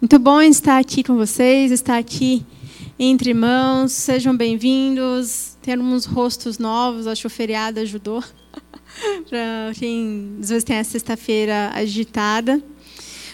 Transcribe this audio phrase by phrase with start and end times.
[0.00, 2.44] Muito bom estar aqui com vocês, estar aqui
[2.98, 3.92] entre irmãos.
[3.92, 5.56] Sejam bem-vindos.
[5.62, 8.22] Temos rostos novos, acho que o feriado ajudou.
[9.30, 12.62] Para quem às vezes tem a sexta-feira agitada.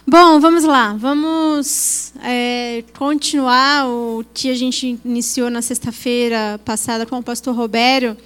[0.06, 0.94] Bom, vamos lá.
[0.96, 8.16] Vamos é, continuar o que a gente iniciou na sexta-feira passada com o pastor Robério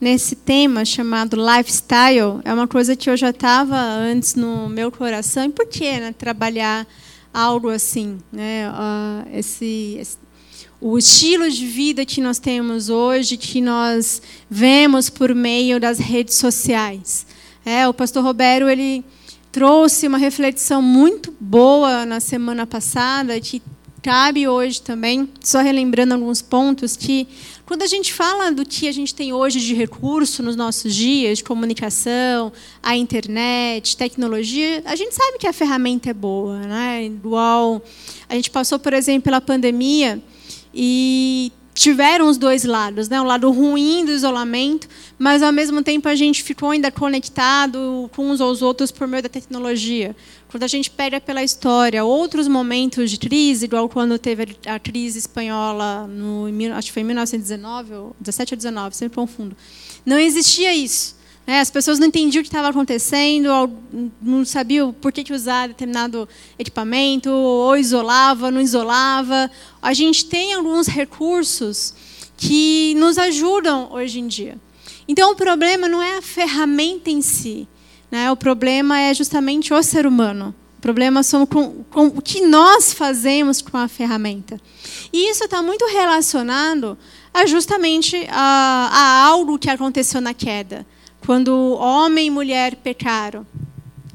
[0.00, 2.40] nesse tema chamado lifestyle.
[2.44, 5.46] É uma coisa que eu já estava antes no meu coração.
[5.46, 6.86] E por que né, trabalhar
[7.38, 8.68] algo assim, né?
[8.70, 10.18] Uh, esse, esse,
[10.80, 14.20] o estilo de vida que nós temos hoje, que nós
[14.50, 17.26] vemos por meio das redes sociais.
[17.64, 19.04] É, o pastor Roberto ele
[19.52, 23.62] trouxe uma reflexão muito boa na semana passada, que
[24.08, 27.28] cabe hoje também, só relembrando alguns pontos que
[27.66, 31.36] quando a gente fala do que a gente tem hoje de recurso nos nossos dias,
[31.36, 32.50] de comunicação,
[32.82, 36.58] a internet, tecnologia, a gente sabe que a ferramenta é boa.
[36.58, 37.04] Né?
[37.04, 37.82] Igual
[38.26, 40.22] a gente passou, por exemplo, pela pandemia
[40.72, 43.20] e tiveram os dois lados, né?
[43.20, 48.30] o lado ruim do isolamento, mas ao mesmo tempo a gente ficou ainda conectado com
[48.30, 50.16] uns aos outros por meio da tecnologia.
[50.48, 55.18] Quando a gente pega pela história outros momentos de crise, igual quando teve a crise
[55.18, 59.54] espanhola, no, acho que foi em 1919, ou 17 ou 19, sempre confundo.
[60.06, 61.16] Não existia isso.
[61.46, 61.60] Né?
[61.60, 63.48] As pessoas não entendiam o que estava acontecendo,
[64.22, 66.26] não sabiam por que usar determinado
[66.58, 69.50] equipamento, ou isolava, não isolava.
[69.82, 71.94] A gente tem alguns recursos
[72.38, 74.58] que nos ajudam hoje em dia.
[75.06, 77.66] Então, o problema não é a ferramenta em si,
[78.10, 78.30] né?
[78.30, 80.54] o problema é justamente o ser humano.
[80.78, 84.60] O problema são com, com o que nós fazemos com a ferramenta.
[85.12, 86.96] E isso está muito relacionado
[87.34, 90.86] a justamente a, a algo que aconteceu na queda
[91.26, 93.46] quando homem e mulher pecaram.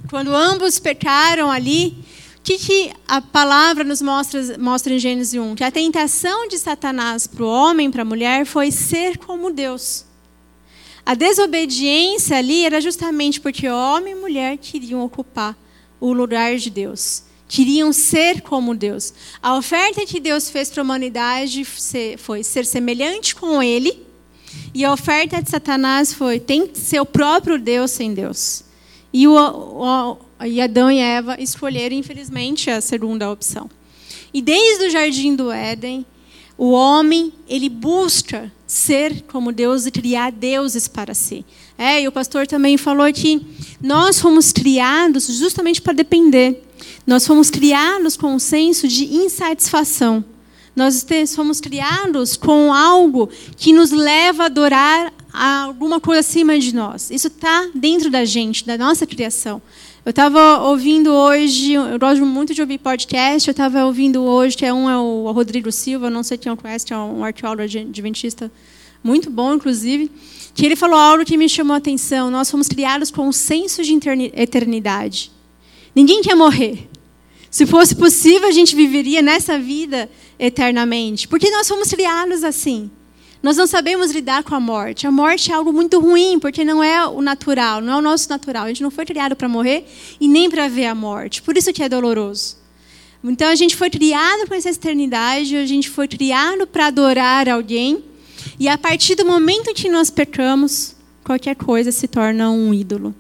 [0.10, 1.98] Quando ambos pecaram ali,
[2.38, 5.56] o que, que a palavra nos mostra, mostra em Gênesis 1?
[5.56, 10.06] Que a tentação de Satanás para o homem para a mulher foi ser como Deus.
[11.06, 15.58] A desobediência ali era justamente porque homem e mulher queriam ocupar
[16.00, 17.24] o lugar de Deus.
[17.48, 19.14] Queriam ser como Deus.
[19.42, 21.66] A oferta que Deus fez para a humanidade
[22.18, 24.02] foi ser semelhante com Ele
[24.74, 28.64] e a oferta de Satanás foi: tem o próprio Deus sem Deus.
[29.12, 33.70] E, o, o, e Adão e Eva escolheram, infelizmente, a segunda opção.
[34.34, 36.04] E desde o jardim do Éden,
[36.58, 41.46] o homem ele busca ser como Deus e criar deuses para si.
[41.78, 43.42] É, e o pastor também falou que
[43.82, 46.64] nós fomos criados justamente para depender.
[47.06, 50.24] Nós fomos criados com um senso de insatisfação.
[50.76, 51.06] Nós
[51.36, 57.12] fomos criados com algo que nos leva a adorar alguma coisa acima de nós.
[57.12, 59.62] Isso está dentro da gente, da nossa criação.
[60.06, 64.66] Eu estava ouvindo hoje, eu gosto muito de ouvir podcast, eu estava ouvindo hoje, que
[64.66, 68.52] é um é o Rodrigo Silva, não sei quem o conhece, é um arqueólogo adventista
[69.02, 70.12] muito bom, inclusive,
[70.54, 72.30] que ele falou algo que me chamou a atenção.
[72.30, 73.98] Nós fomos criados com um senso de
[74.36, 75.32] eternidade.
[75.96, 76.90] Ninguém quer morrer.
[77.50, 81.30] Se fosse possível, a gente viveria nessa vida eternamente.
[81.30, 82.92] Porque nós fomos criados assim.
[83.44, 85.06] Nós não sabemos lidar com a morte.
[85.06, 88.30] A morte é algo muito ruim, porque não é o natural, não é o nosso
[88.30, 88.64] natural.
[88.64, 89.86] A gente não foi criado para morrer
[90.18, 91.42] e nem para ver a morte.
[91.42, 92.56] Por isso que é doloroso.
[93.22, 98.02] Então a gente foi criado com essa eternidade, a gente foi criado para adorar alguém.
[98.58, 103.14] E a partir do momento que nós pecamos, qualquer coisa se torna um ídolo.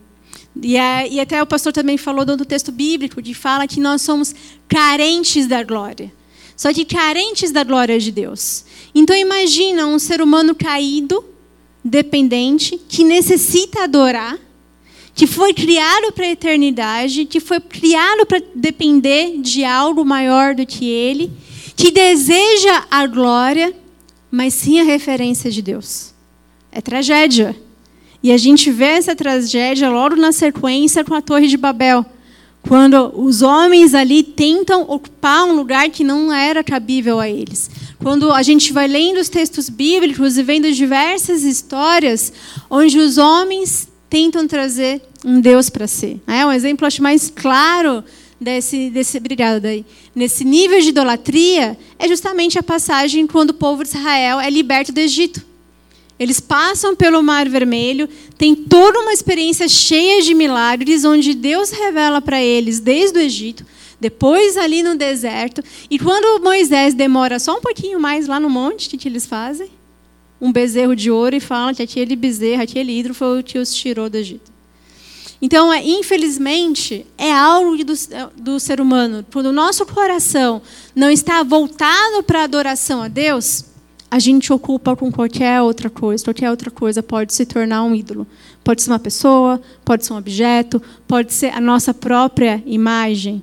[0.62, 4.02] E, é, e até o pastor também falou do texto bíblico, que fala que nós
[4.02, 4.34] somos
[4.70, 6.14] carentes da glória.
[6.63, 8.63] Só que carentes da glória de Deus.
[8.96, 11.22] Então imagina um ser humano caído,
[11.84, 14.40] dependente, que necessita adorar,
[15.13, 20.66] que foi criado para a eternidade, que foi criado para depender de algo maior do
[20.66, 21.34] que ele,
[21.75, 23.75] que deseja a glória,
[24.31, 26.13] mas sim a referência de Deus.
[26.72, 27.53] É tragédia.
[28.24, 32.06] E a gente vê essa tragédia logo na sequência com a Torre de Babel,
[32.68, 37.69] quando os homens ali tentam ocupar um lugar que não era cabível a eles.
[38.01, 42.31] Quando a gente vai lendo os textos bíblicos e vendo diversas histórias
[42.69, 46.21] onde os homens tentam trazer um Deus para si.
[46.27, 48.04] É um exemplo acho mais claro
[48.39, 49.86] desse desse obrigado daí.
[50.16, 54.92] Nesse nível de idolatria é justamente a passagem quando o povo de Israel é liberto
[54.92, 55.53] do Egito.
[56.24, 62.22] Eles passam pelo Mar Vermelho, tem toda uma experiência cheia de milagres, onde Deus revela
[62.22, 63.66] para eles desde o Egito,
[64.00, 65.62] depois ali no deserto.
[65.90, 69.70] E quando Moisés demora só um pouquinho mais lá no monte, o que, eles fazem?
[70.40, 73.76] Um bezerro de ouro e falam que aquele bezerro, aquele hidro foi o que os
[73.76, 74.50] tirou do Egito.
[75.42, 77.94] Então, é, infelizmente, é algo do,
[78.38, 79.26] do ser humano.
[79.30, 80.62] Quando o nosso coração
[80.96, 83.73] não está voltado para a adoração a Deus,
[84.13, 86.24] a gente ocupa com qualquer outra coisa.
[86.24, 88.27] Qualquer outra coisa pode se tornar um ídolo.
[88.63, 93.42] Pode ser uma pessoa, pode ser um objeto, pode ser a nossa própria imagem.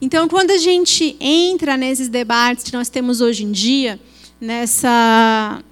[0.00, 4.00] Então, quando a gente entra nesses debates que nós temos hoje em dia,
[4.40, 5.62] nessa,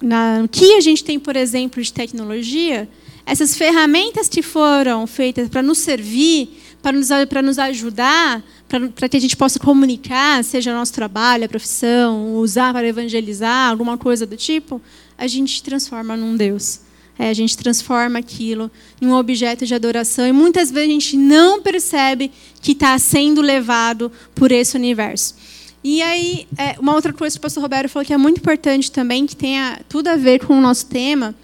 [0.00, 2.88] na, que a gente tem, por exemplo, de tecnologia,
[3.26, 9.08] essas ferramentas que foram feitas para nos servir, para nos, para nos ajudar, para, para
[9.08, 14.26] que a gente possa comunicar, seja nosso trabalho, a profissão, usar para evangelizar, alguma coisa
[14.26, 14.80] do tipo,
[15.16, 16.80] a gente transforma num Deus.
[17.18, 18.70] É, a gente transforma aquilo
[19.00, 23.40] em um objeto de adoração e muitas vezes a gente não percebe que está sendo
[23.40, 25.36] levado por esse universo.
[25.84, 28.90] E aí, é, uma outra coisa que o pastor Roberto falou que é muito importante
[28.90, 29.56] também, que tem
[29.88, 31.34] tudo a ver com o nosso tema,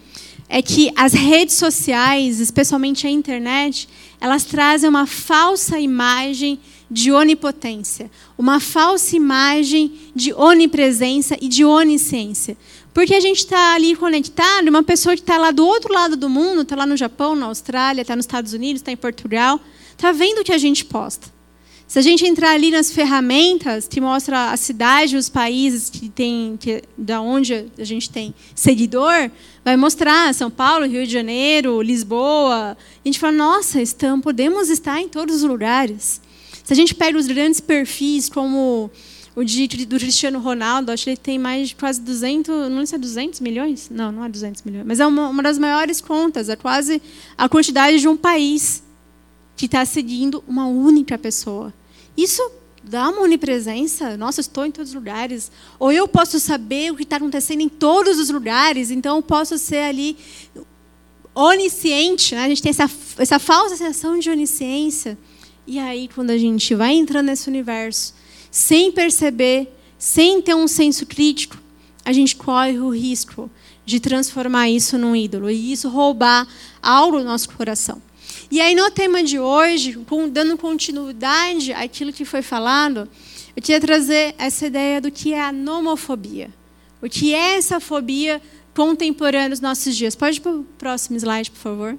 [0.49, 3.89] é que as redes sociais, especialmente a internet,
[4.21, 6.59] elas trazem uma falsa imagem
[6.91, 12.56] de onipotência, uma falsa imagem de onipresença e de onisciência.
[12.95, 16.29] Porque a gente está ali conectado, uma pessoa que está lá do outro lado do
[16.29, 19.61] mundo, está lá no Japão, na Austrália, está nos Estados Unidos, está em Portugal,
[19.91, 21.38] está vendo o que a gente posta.
[21.88, 26.55] Se a gente entrar ali nas ferramentas que mostra a cidade, os países que tem,
[26.61, 29.31] que, da onde a gente tem seguidor,
[29.64, 32.76] vai mostrar São Paulo, Rio de Janeiro, Lisboa.
[32.76, 36.20] A gente fala, nossa, estamos, podemos estar em todos os lugares.
[36.62, 38.91] Se a gente pega os grandes perfis, como
[39.34, 42.87] o de, do Cristiano Ronaldo, acho que ele tem mais de quase 200, não sei
[42.87, 43.88] se é 200 milhões?
[43.91, 47.00] Não, não é 200 milhões, mas é uma, uma das maiores contas, é quase
[47.38, 48.82] a quantidade de um país
[49.56, 51.73] que está seguindo uma única pessoa.
[52.19, 52.50] Isso
[52.82, 54.17] dá uma onipresença.
[54.17, 55.53] Nossa, estou em todos os lugares.
[55.79, 59.56] Ou eu posso saber o que está acontecendo em todos os lugares, então eu posso
[59.56, 60.17] ser ali
[61.32, 62.35] onisciente.
[62.35, 62.44] Né?
[62.44, 65.17] A gente tem essa, essa falsa sensação de onisciência.
[65.65, 68.12] E aí, quando a gente vai entrando nesse universo,
[68.50, 71.56] sem perceber, sem ter um senso crítico,
[72.05, 73.49] a gente corre o risco
[73.87, 76.49] de transformar isso num ídolo e isso roubar
[76.82, 78.03] algo do nosso coração.
[78.50, 79.99] E aí, no tema de hoje,
[80.33, 83.09] dando continuidade àquilo que foi falado,
[83.55, 86.50] eu queria trazer essa ideia do que é a nomofobia.
[87.03, 88.41] O que é essa fobia
[88.79, 90.15] contemporânea nos nossos dias.
[90.15, 91.99] Pode ir para o próximo slide, por favor.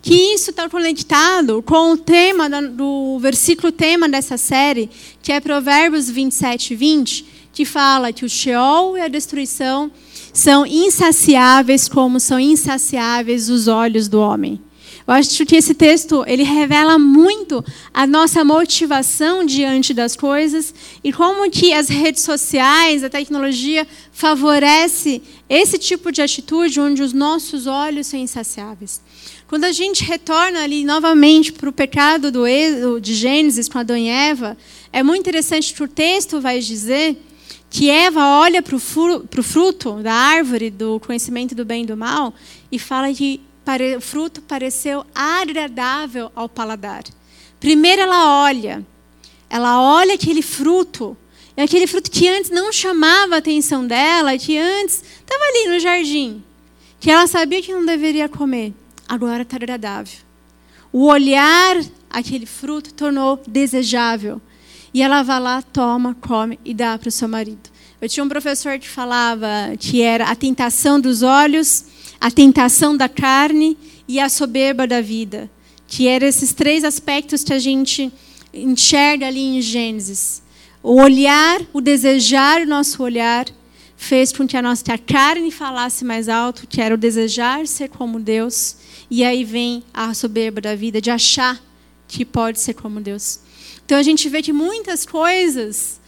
[0.00, 4.88] Que isso está conectado com o tema do versículo tema dessa série,
[5.20, 9.90] que é Provérbios 27, 20, que fala que o Sheol e a destruição
[10.32, 14.60] são insaciáveis como são insaciáveis os olhos do homem.
[15.06, 17.64] Eu acho que esse texto ele revela muito
[17.94, 20.74] a nossa motivação diante das coisas
[21.04, 27.12] e como que as redes sociais, a tecnologia favorece esse tipo de atitude onde os
[27.12, 29.00] nossos olhos são insaciáveis.
[29.46, 32.44] Quando a gente retorna ali novamente para o pecado do
[33.00, 34.56] de Gênesis com Adão e Eva,
[34.92, 37.16] é muito interessante que o texto vai dizer
[37.70, 42.34] que Eva olha para o fruto da árvore do conhecimento do bem e do mal
[42.72, 43.40] e fala que
[43.96, 47.04] o fruto pareceu agradável ao paladar.
[47.58, 48.84] Primeiro ela olha,
[49.48, 51.16] ela olha aquele fruto,
[51.56, 56.44] aquele fruto que antes não chamava a atenção dela, que antes estava ali no jardim,
[57.00, 58.72] que ela sabia que não deveria comer,
[59.08, 60.18] agora está agradável.
[60.92, 61.76] O olhar
[62.08, 64.40] aquele fruto tornou desejável.
[64.94, 67.68] E ela vai lá, toma, come e dá para o seu marido.
[68.00, 71.84] Eu tinha um professor que falava que era a tentação dos olhos,
[72.26, 73.78] a tentação da carne
[74.08, 75.48] e a soberba da vida,
[75.86, 78.12] que eram esses três aspectos que a gente
[78.52, 80.42] enxerga ali em Gênesis.
[80.82, 83.46] O olhar, o desejar, o nosso olhar
[83.96, 87.64] fez com que a nossa que a carne falasse mais alto, que era o desejar
[87.64, 88.74] ser como Deus,
[89.08, 91.62] e aí vem a soberba da vida de achar
[92.08, 93.38] que pode ser como Deus.
[93.84, 96.00] Então a gente vê que muitas coisas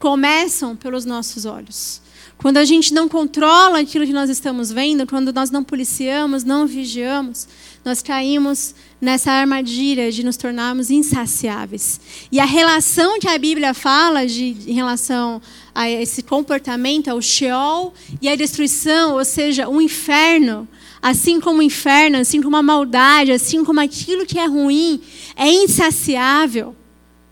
[0.00, 2.02] começam pelos nossos olhos.
[2.40, 6.66] Quando a gente não controla aquilo que nós estamos vendo, quando nós não policiamos, não
[6.66, 7.46] vigiamos,
[7.84, 12.00] nós caímos nessa armadilha de nos tornarmos insaciáveis.
[12.32, 15.40] E a relação que a Bíblia fala de, em relação
[15.74, 17.92] a esse comportamento, ao Sheol
[18.22, 20.66] e a destruição, ou seja, o inferno,
[21.02, 25.02] assim como o inferno, assim como a maldade, assim como aquilo que é ruim,
[25.36, 26.74] é insaciável,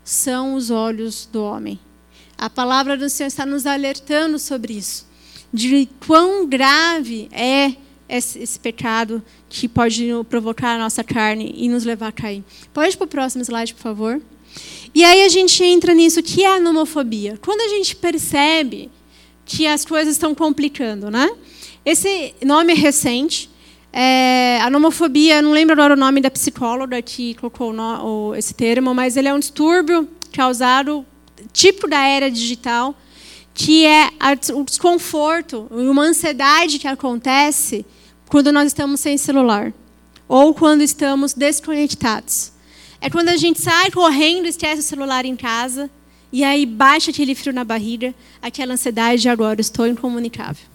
[0.03, 1.79] são os olhos do homem.
[2.39, 5.05] A palavra do Senhor está nos alertando sobre isso,
[5.53, 7.73] de quão grave é
[8.07, 12.41] esse, esse pecado que pode provocar a nossa carne e nos levar a cair.
[12.73, 14.21] Pode ir para o próximo slide, por favor?
[14.95, 17.37] E aí a gente entra nisso, que é a nomofobia.
[17.41, 18.89] Quando a gente percebe
[19.43, 21.29] que as coisas estão complicando, né?
[21.83, 23.49] Esse nome é recente.
[23.91, 28.93] É, a nomofobia, não lembro agora o nome da psicóloga que colocou no, esse termo,
[28.93, 31.05] mas ele é um distúrbio causado,
[31.51, 32.95] tipo da era digital,
[33.53, 34.09] que é
[34.53, 37.85] o desconforto e uma ansiedade que acontece
[38.29, 39.73] quando nós estamos sem celular
[40.27, 42.51] ou quando estamos desconectados.
[43.01, 45.89] É quando a gente sai correndo, esquece o celular em casa
[46.31, 50.65] e aí baixa aquele frio na barriga, aquela ansiedade de agora estou incomunicável.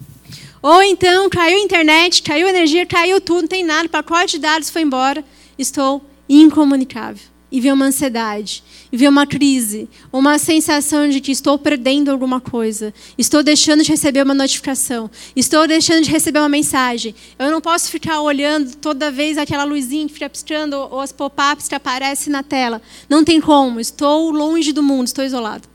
[0.61, 4.33] Ou então caiu a internet, caiu a energia, caiu tudo, não tem nada, o pacote
[4.33, 5.25] de dados foi embora,
[5.59, 7.34] estou incomunicável.
[7.55, 12.41] E vem uma ansiedade, e vem uma crise, uma sensação de que estou perdendo alguma
[12.41, 17.15] coisa, estou deixando de receber uma notificação, estou deixando de receber uma mensagem.
[17.39, 21.69] Eu não posso ficar olhando toda vez aquela luzinha que fica piscando ou as pop-ups
[21.69, 22.83] que aparecem na tela.
[23.09, 25.69] Não tem como, estou longe do mundo, estou isolado.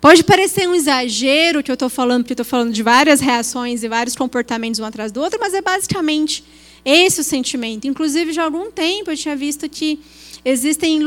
[0.00, 3.88] Pode parecer um exagero que eu estou falando, porque estou falando de várias reações e
[3.88, 6.42] vários comportamentos um atrás do outro, mas é basicamente
[6.82, 7.86] esse o sentimento.
[7.86, 10.00] Inclusive, já há algum tempo eu tinha visto que
[10.48, 11.00] existem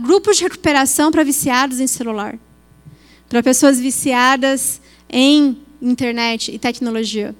[0.00, 2.38] grupos de recuperação para viciados em celular,
[3.28, 7.34] para pessoas viciadas em internet e tecnologia.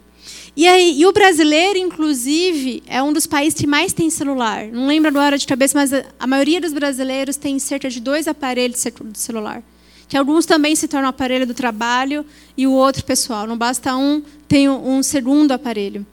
[0.54, 4.66] E, aí, e o brasileiro, inclusive, é um dos países que mais tem celular.
[4.66, 8.82] Não lembro agora de cabeça, mas a maioria dos brasileiros tem cerca de dois aparelhos
[8.82, 9.62] de celular
[10.08, 12.24] que alguns também se tornam aparelho do trabalho
[12.56, 13.46] e o outro pessoal.
[13.46, 16.06] Não basta um, tem um segundo aparelho.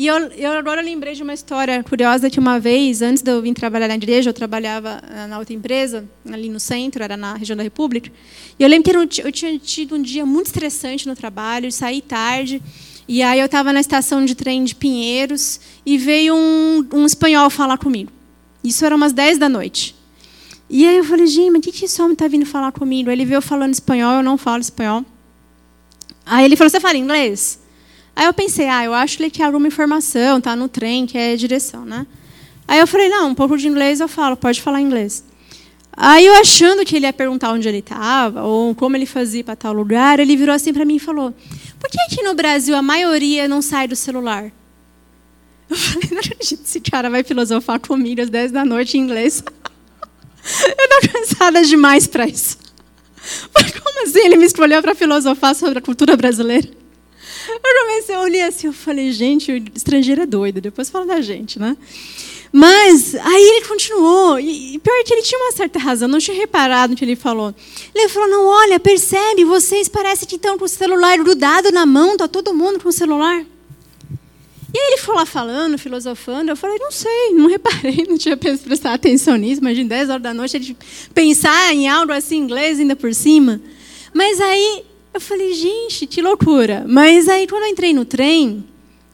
[0.00, 3.42] E eu, eu, agora lembrei de uma história curiosa que uma vez, antes de eu
[3.42, 7.34] vir trabalhar na igreja, eu trabalhava eh, na outra empresa, ali no centro, era na
[7.34, 8.10] região da República.
[8.58, 12.62] E eu lembro que eu tinha tido um dia muito estressante no trabalho, saí tarde,
[13.06, 17.50] e aí eu estava na estação de trem de Pinheiros, e veio um, um espanhol
[17.50, 18.10] falar comigo.
[18.64, 19.94] Isso era umas 10 da noite.
[20.70, 23.10] E aí eu falei, gente, mas o que, que esse homem está vindo falar comigo?
[23.10, 25.04] Ele veio falando espanhol, eu não falo espanhol.
[26.24, 27.59] Aí ele falou, você fala inglês?
[28.20, 32.06] Aí eu pensei, ah, eu acho que alguma informação, tá no trem, quer direção, né?
[32.68, 35.24] Aí eu falei, não, um pouco de inglês eu falo, pode falar inglês.
[35.90, 39.56] Aí eu achando que ele ia perguntar onde ele estava, ou como ele fazia para
[39.56, 41.34] tal lugar, ele virou assim para mim e falou,
[41.78, 44.52] por que aqui no Brasil a maioria não sai do celular?
[45.70, 49.42] Eu falei, não acredito, esse cara vai filosofar comigo às 10 da noite em inglês.
[50.78, 52.58] Eu estou cansada demais para isso.
[53.54, 56.79] Mas como assim ele me escolheu para filosofar sobre a cultura brasileira?
[57.48, 61.20] Eu comecei a olhar assim, eu falei, gente, o estrangeiro é doido, depois fala da
[61.20, 61.76] gente, né?
[62.52, 66.92] Mas aí ele continuou, e pior que ele tinha uma certa razão, não tinha reparado
[66.92, 67.54] no que ele falou.
[67.94, 72.12] Ele falou: não, olha, percebe, vocês parecem que estão com o celular grudado na mão,
[72.12, 73.44] está todo mundo com o celular.
[74.72, 78.36] E aí ele foi lá falando, filosofando, eu falei, não sei, não reparei, não tinha
[78.36, 80.76] prestado atenção nisso, imagina 10 horas da noite ele
[81.12, 83.60] pensar em algo assim em inglês ainda por cima.
[84.14, 86.84] Mas aí eu falei, gente, que loucura.
[86.88, 88.64] Mas aí quando eu entrei no trem,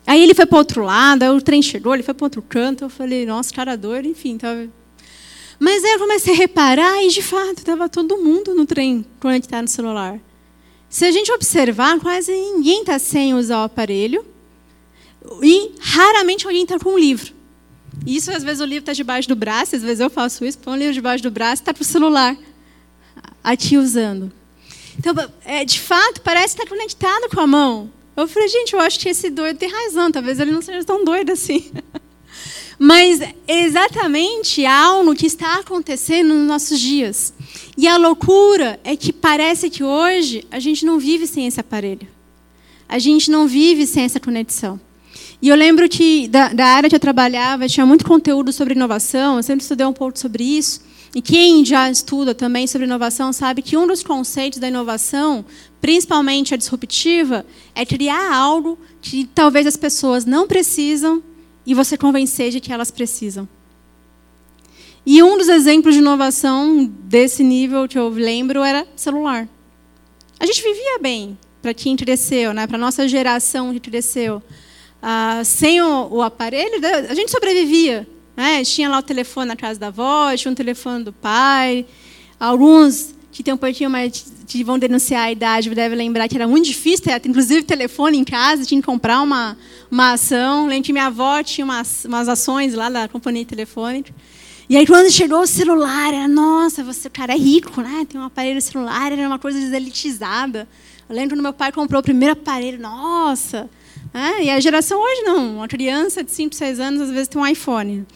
[0.06, 2.84] aí ele foi para outro lado, aí o trem chegou, ele foi para outro canto,
[2.84, 4.68] eu falei, nossa, cara doido, enfim, tava...
[5.58, 9.62] Mas aí eu comecei a reparar e de fato estava todo mundo no trem conectado
[9.62, 10.20] no celular.
[10.88, 14.24] Se a gente observar, quase ninguém está sem usar o aparelho
[15.42, 17.34] e raramente alguém está com um livro.
[18.06, 20.74] Isso, às vezes, o livro está debaixo do braço, às vezes eu faço isso, põe
[20.74, 22.36] o livro debaixo do braço e está para o celular,
[23.42, 24.30] aqui usando.
[24.98, 27.90] Então, é, de fato, parece estar conectado com a mão.
[28.16, 31.04] Eu falei, gente, eu acho que esse doido tem razão, talvez ele não seja tão
[31.04, 31.70] doido assim.
[32.78, 37.32] Mas exatamente algo que está acontecendo nos nossos dias.
[37.76, 42.06] E a loucura é que parece que hoje a gente não vive sem esse aparelho.
[42.88, 44.80] A gente não vive sem essa conexão.
[45.40, 49.36] E eu lembro que da, da, área que eu trabalhava tinha muito conteúdo sobre inovação,
[49.36, 50.80] eu sempre estudei um pouco sobre isso.
[51.16, 55.46] E quem já estuda também sobre inovação sabe que um dos conceitos da inovação,
[55.80, 61.22] principalmente a disruptiva, é criar algo que talvez as pessoas não precisam
[61.64, 63.48] e você convencer de que elas precisam.
[65.06, 69.48] E um dos exemplos de inovação desse nível que eu lembro era celular.
[70.38, 72.66] A gente vivia bem para quem cresceu, né?
[72.66, 74.42] para a nossa geração que cresceu.
[75.00, 78.06] Ah, sem o, o, aparelho, a gente sobrevivia.
[78.36, 78.62] Né?
[78.64, 81.86] Tinha lá o telefone na casa da avó, tinha um telefone do pai.
[82.38, 86.46] Alguns que tem um pouquinho mais que vão denunciar a idade devem lembrar que era
[86.46, 89.58] muito difícil ter, inclusive, telefone em casa, tinha que comprar uma,
[89.90, 90.66] uma ação.
[90.66, 94.12] Lembro que minha avó tinha umas, umas ações lá da companhia telefônica.
[94.68, 98.06] E aí, quando chegou o celular, era, nossa, você, cara é rico, né?
[98.08, 100.68] Tem um aparelho celular, era uma coisa deselitizada.
[101.08, 103.70] Eu lembro quando meu pai comprou o primeiro aparelho, nossa,
[104.12, 105.56] é, e a geração hoje não.
[105.56, 108.06] Uma criança de 5, 6 anos às vezes tem um iPhone.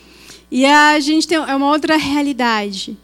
[0.51, 2.97] E a gente tem é uma outra realidade.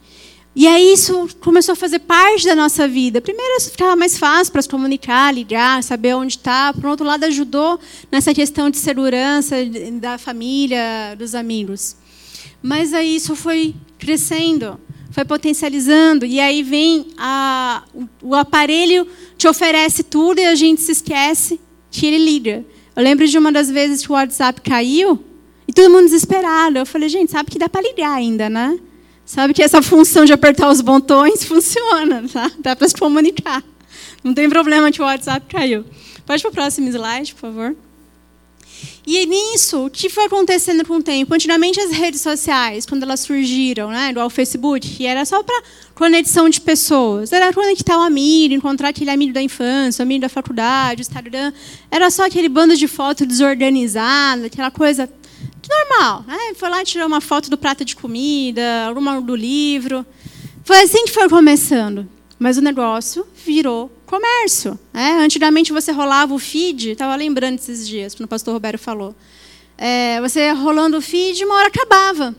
[0.58, 3.20] E aí isso começou a fazer parte da nossa vida.
[3.20, 6.72] Primeiro, ficava mais fácil para se comunicar, ligar, saber onde está.
[6.72, 7.78] Por outro lado, ajudou
[8.10, 9.54] nessa questão de segurança
[10.00, 11.96] da família, dos amigos.
[12.62, 16.24] Mas aí isso foi crescendo, foi potencializando.
[16.24, 17.84] E aí vem a,
[18.22, 21.60] o, aparelho te oferece tudo e a gente se esquece
[21.90, 22.64] que ele liga.
[22.96, 25.22] Eu lembro de uma das vezes que o WhatsApp caiu
[25.76, 26.78] todo mundo desesperado.
[26.78, 28.78] Eu falei, gente, sabe que dá para ligar ainda, né?
[29.24, 32.50] Sabe que essa função de apertar os botões funciona, tá?
[32.58, 33.62] Dá para se comunicar.
[34.24, 35.84] Não tem problema que o WhatsApp caiu.
[36.24, 37.76] Pode para o próximo slide, por favor.
[39.06, 41.32] E nisso, o que foi acontecendo com o tempo?
[41.32, 45.62] Antigamente, as redes sociais, quando elas surgiram, né, igual o Facebook, era só para
[45.94, 47.32] conexão de pessoas.
[47.32, 51.52] Era conectar o amigo, encontrar aquele amigo da infância, amigo da faculdade, o Instagram.
[51.90, 55.08] Era só aquele bando de fotos desorganizada, aquela coisa
[55.68, 56.24] normal.
[56.26, 56.54] Né?
[56.54, 58.62] Foi lá tirar uma foto do prato de comida,
[58.96, 60.04] uma do livro.
[60.64, 62.08] Foi assim que foi começando.
[62.38, 64.78] Mas o negócio virou comércio.
[64.92, 65.18] Né?
[65.20, 69.14] Antigamente você rolava o feed, estava lembrando esses dias, quando o pastor Roberto falou.
[69.78, 72.34] É, você rolando o feed, uma hora acabava.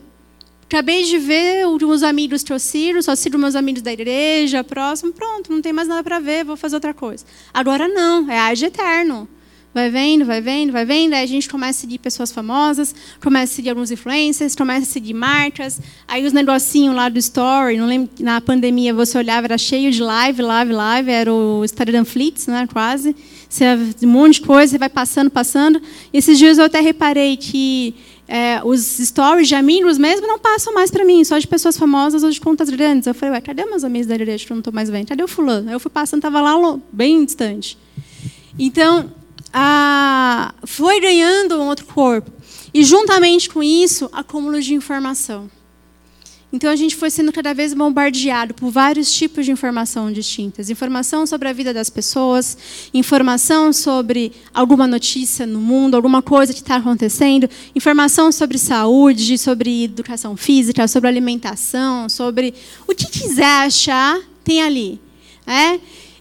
[0.64, 5.14] Acabei de ver os amigos que eu sigo, só sigo meus amigos da igreja, próximo,
[5.14, 7.24] pronto, não tem mais nada para ver, vou fazer outra coisa.
[7.54, 9.26] Agora não, é age eterno.
[9.78, 11.14] Vai vendo, vai vendo, vai vendo.
[11.14, 12.92] Aí a gente começa a seguir pessoas famosas,
[13.22, 15.80] começa a seguir alguns influencers, começa a seguir marcas.
[16.08, 20.02] Aí os negocinhos lá do story, não lembro, na pandemia você olhava, era cheio de
[20.02, 23.14] live, live, live, era o Instagram Flits, né, quase.
[23.48, 23.64] Você,
[24.02, 25.80] um monte de coisa, você vai passando, passando.
[26.12, 27.94] E esses dias eu até reparei que
[28.26, 32.24] é, os stories de amigos mesmo não passam mais para mim, só de pessoas famosas
[32.24, 33.06] ou de contas grandes.
[33.06, 35.06] Eu falei, ué, cadê meus amigos da igreja que eu não estou mais vendo?
[35.06, 35.70] Cadê o fulano?
[35.70, 37.78] Eu fui passando, estava lá bem distante.
[38.58, 39.08] Então,
[40.64, 42.30] foi ganhando um outro corpo.
[42.72, 45.50] E juntamente com isso, acúmulo de informação.
[46.50, 50.70] Então a gente foi sendo cada vez bombardeado por vários tipos de informação distintas.
[50.70, 52.56] Informação sobre a vida das pessoas,
[52.94, 59.84] informação sobre alguma notícia no mundo, alguma coisa que está acontecendo, informação sobre saúde, sobre
[59.84, 62.54] educação física, sobre alimentação, sobre
[62.86, 64.98] o que quiser achar, tem ali.
[65.46, 65.78] É?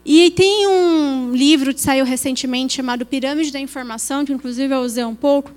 [0.10, 5.04] E tem um livro que saiu recentemente chamado Pirâmide da Informação, que inclusive eu usei
[5.04, 5.52] um pouco,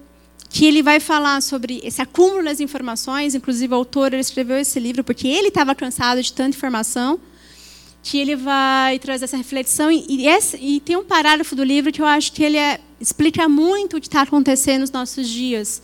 [0.48, 3.36] que ele vai falar sobre esse acúmulo das informações.
[3.36, 7.20] Inclusive, o autor escreveu esse livro porque ele estava cansado de tanta informação,
[8.02, 9.88] que ele vai trazer essa reflexão.
[9.88, 12.80] E, e, esse, e tem um parágrafo do livro que eu acho que ele é,
[13.00, 15.80] explica muito o que está acontecendo nos nossos dias,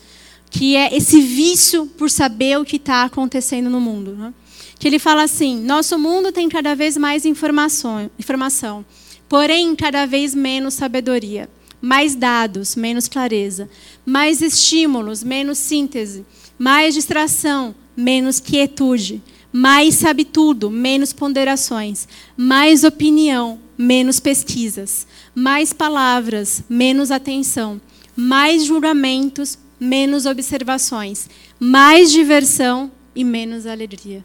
[0.50, 4.16] que é esse vício por saber o que está acontecendo no mundo.
[4.16, 4.34] Né?
[4.78, 8.84] Que ele fala assim: nosso mundo tem cada vez mais informação, informação,
[9.28, 11.48] porém cada vez menos sabedoria,
[11.80, 13.68] mais dados, menos clareza,
[14.04, 16.24] mais estímulos, menos síntese,
[16.58, 26.62] mais distração, menos quietude, mais sabe tudo, menos ponderações, mais opinião, menos pesquisas, mais palavras,
[26.68, 27.80] menos atenção,
[28.14, 34.24] mais julgamentos, menos observações, mais diversão e menos alegria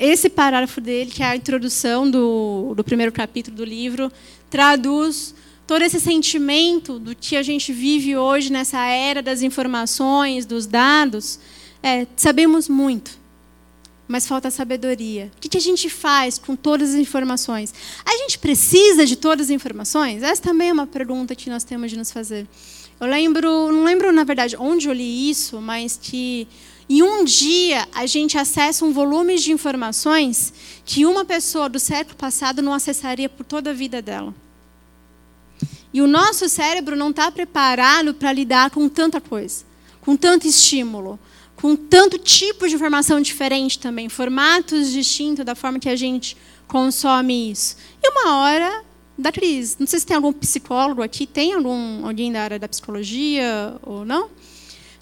[0.00, 4.10] esse parágrafo dele, que é a introdução do, do primeiro capítulo do livro,
[4.50, 5.34] traduz
[5.66, 11.38] todo esse sentimento do que a gente vive hoje nessa era das informações, dos dados.
[11.82, 13.18] É, sabemos muito,
[14.06, 15.30] mas falta sabedoria.
[15.36, 17.74] O que a gente faz com todas as informações?
[18.04, 20.22] A gente precisa de todas as informações?
[20.22, 22.46] Essa também é uma pergunta que nós temos de nos fazer.
[23.00, 26.46] Eu lembro, não lembro na verdade onde eu li isso, mas que
[26.88, 30.52] em um dia, a gente acessa um volume de informações
[30.84, 34.34] que uma pessoa do século passado não acessaria por toda a vida dela.
[35.92, 39.64] E o nosso cérebro não está preparado para lidar com tanta coisa,
[40.00, 41.18] com tanto estímulo,
[41.56, 47.50] com tanto tipo de informação diferente também, formatos distintos da forma que a gente consome
[47.50, 47.76] isso.
[48.02, 48.84] E uma hora
[49.16, 49.76] da crise.
[49.78, 54.04] Não sei se tem algum psicólogo aqui, tem algum alguém da área da psicologia ou
[54.04, 54.28] não?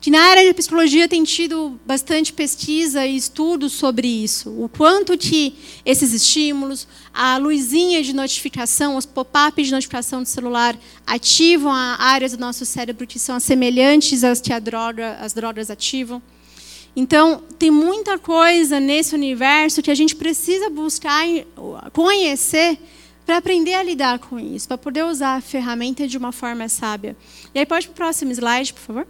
[0.02, 4.50] Que na área de psicologia tem tido bastante pesquisa e estudos sobre isso.
[4.50, 5.54] O quanto que
[5.86, 12.40] esses estímulos, a luzinha de notificação, os pop-ups de notificação do celular ativam áreas do
[12.40, 16.20] nosso cérebro que são semelhantes às que droga, as drogas ativam.
[16.96, 21.24] Então, tem muita coisa nesse universo que a gente precisa buscar
[21.92, 22.76] conhecer
[23.24, 27.16] para aprender a lidar com isso, para poder usar a ferramenta de uma forma sábia.
[27.54, 29.06] E aí pode para o próximo slide, por favor.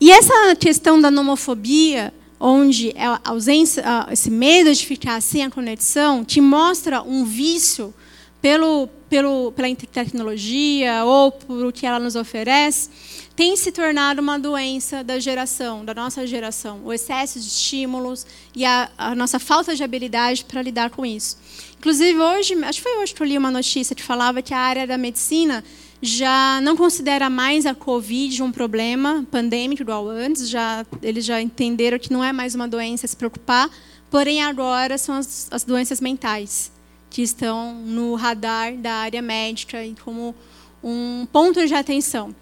[0.00, 6.24] E essa questão da nomofobia, onde a ausência, esse medo de ficar sem a conexão,
[6.24, 7.94] te mostra um vício
[8.42, 12.90] pelo, pelo, pela tecnologia ou por o que ela nos oferece,
[13.34, 16.80] tem se tornado uma doença da geração, da nossa geração.
[16.84, 21.36] O excesso de estímulos e a, a nossa falta de habilidade para lidar com isso.
[21.78, 24.58] Inclusive, hoje, acho que foi hoje que eu li uma notícia que falava que a
[24.58, 25.64] área da medicina
[26.06, 31.98] já não considera mais a Covid um problema pandêmico igual antes, já, eles já entenderam
[31.98, 33.68] que não é mais uma doença a se preocupar,
[34.10, 36.70] porém agora são as, as doenças mentais
[37.10, 40.34] que estão no radar da área médica e como
[40.82, 42.34] um ponto de atenção.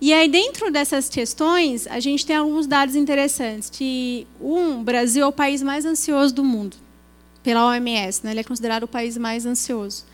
[0.00, 3.70] E aí, dentro dessas questões, a gente tem alguns dados interessantes.
[3.70, 6.76] Que, um, o Brasil é o país mais ansioso do mundo,
[7.42, 8.24] pela OMS.
[8.24, 8.32] Né?
[8.32, 10.04] Ele é considerado o país mais ansioso.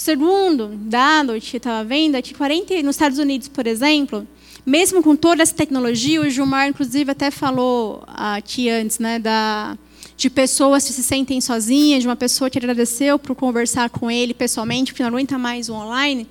[0.00, 4.26] Segundo dado que estava vendo é que 40, nos Estados Unidos, por exemplo,
[4.64, 9.76] mesmo com toda essa tecnologia, o Gilmar, inclusive, até falou aqui antes, né, da,
[10.16, 14.32] de pessoas que se sentem sozinhas, de uma pessoa que agradeceu por conversar com ele
[14.32, 16.26] pessoalmente, porque não aguenta mais o online.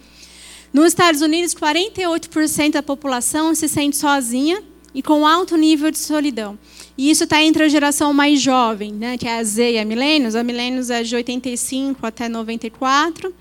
[0.73, 4.63] Nos Estados Unidos, 48% da população se sente sozinha
[4.95, 6.57] e com alto nível de solidão.
[6.97, 9.85] E isso está entre a geração mais jovem, né, que é a Z e a
[9.85, 10.33] Milênios.
[10.33, 13.31] A Milênios é de 85 até 94.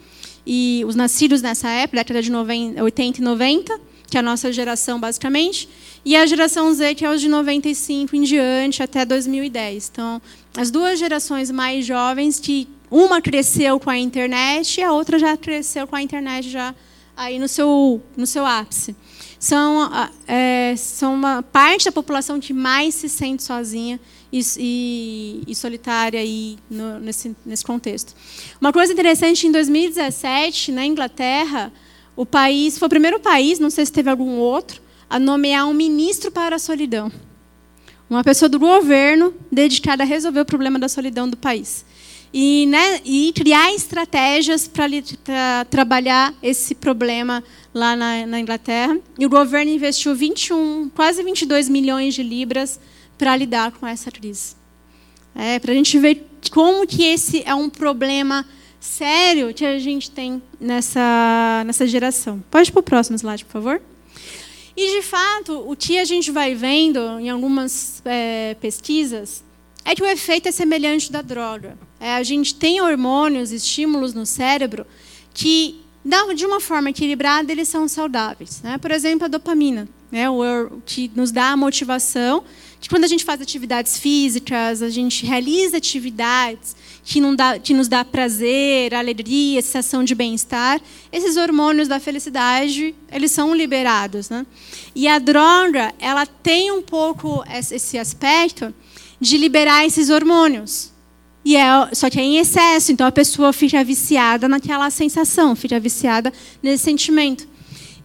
[0.50, 4.50] E os nascidos nessa época, década de 90, 80 e 90, que é a nossa
[4.50, 5.68] geração, basicamente.
[6.02, 9.90] E a geração Z, que é os de 95 em diante, até 2010.
[9.92, 10.22] Então,
[10.56, 15.36] as duas gerações mais jovens, que uma cresceu com a internet e a outra já
[15.36, 16.74] cresceu com a internet já
[17.14, 18.96] aí no seu, no seu ápice.
[19.38, 19.90] São,
[20.26, 24.00] é, são uma parte da população que mais se sente sozinha
[24.32, 28.14] e, e, e solitária aí no, nesse, nesse contexto.
[28.60, 31.72] Uma coisa interessante, em 2017, na Inglaterra,
[32.16, 35.74] o país foi o primeiro país, não sei se teve algum outro, a nomear um
[35.74, 37.10] ministro para a solidão.
[38.08, 41.84] Uma pessoa do governo dedicada a resolver o problema da solidão do país
[42.32, 48.98] e, né, e criar estratégias para trabalhar esse problema lá na, na, Inglaterra.
[49.18, 52.78] E o governo investiu 21, quase 22 milhões de libras
[53.18, 54.56] para lidar com essa crise.
[55.34, 58.46] É, para a gente ver como que esse é um problema
[58.80, 62.42] sério que a gente tem nessa, nessa geração.
[62.50, 63.82] Pode para o próximo slide, por favor?
[64.76, 69.42] E, de fato, o que a gente vai vendo em algumas é, pesquisas
[69.84, 71.76] é que o efeito é semelhante da droga.
[71.98, 74.86] É, a gente tem hormônios, estímulos no cérebro
[75.34, 75.80] que,
[76.36, 78.62] de uma forma equilibrada, eles são saudáveis.
[78.62, 78.78] Né?
[78.78, 80.30] Por exemplo, a dopamina, né?
[80.30, 82.44] o, que nos dá a motivação
[82.80, 87.88] que quando a gente faz atividades físicas, a gente realiza atividades que, dá, que nos
[87.88, 94.30] dá prazer, alegria, sensação de bem-estar, esses hormônios da felicidade, eles são liberados.
[94.30, 94.46] Né?
[94.94, 98.72] E a droga, ela tem um pouco esse aspecto
[99.20, 100.92] de liberar esses hormônios.
[101.44, 101.64] E é,
[101.94, 106.84] só que é em excesso, então a pessoa fica viciada naquela sensação, fica viciada nesse
[106.84, 107.48] sentimento.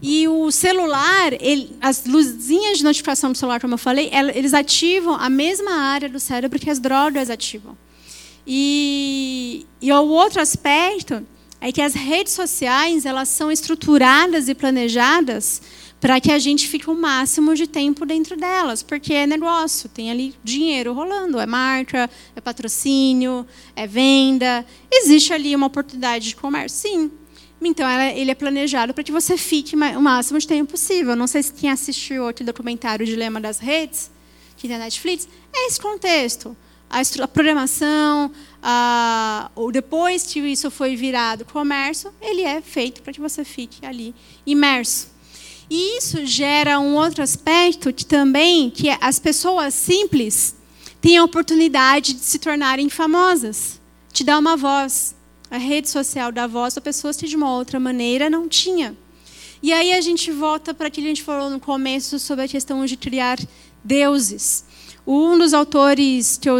[0.05, 5.15] E o celular, ele, as luzinhas de notificação do celular, como eu falei, eles ativam
[5.15, 7.77] a mesma área do cérebro que as drogas ativam.
[8.45, 11.25] E, e o outro aspecto
[11.61, 15.61] é que as redes sociais elas são estruturadas e planejadas
[16.01, 20.11] para que a gente fique o máximo de tempo dentro delas, porque é negócio, tem
[20.11, 26.89] ali dinheiro rolando, é marca, é patrocínio, é venda, existe ali uma oportunidade de comércio,
[26.89, 27.22] sim.
[27.65, 31.15] Então ele é planejado para que você fique o máximo de tempo possível.
[31.15, 34.12] Não sei se quem assistiu aquele documentário Dilema das Redes,
[34.58, 36.56] que tem na Netflix, é esse contexto.
[36.89, 43.12] A, a programação, a, ou depois que isso foi virado comércio, ele é feito para
[43.12, 44.13] que você fique ali
[44.45, 45.12] imerso.
[45.69, 50.56] E isso gera um outro aspecto que também que as pessoas simples
[51.02, 55.15] têm a oportunidade de se tornarem famosas, te dá uma voz.
[55.53, 58.97] A rede social dá voz a pessoas que de uma outra maneira não tinha.
[59.61, 62.47] E aí a gente volta para aquilo que a gente falou no começo sobre a
[62.47, 63.37] questão de criar
[63.83, 64.65] deuses.
[65.05, 66.59] Um dos autores que eu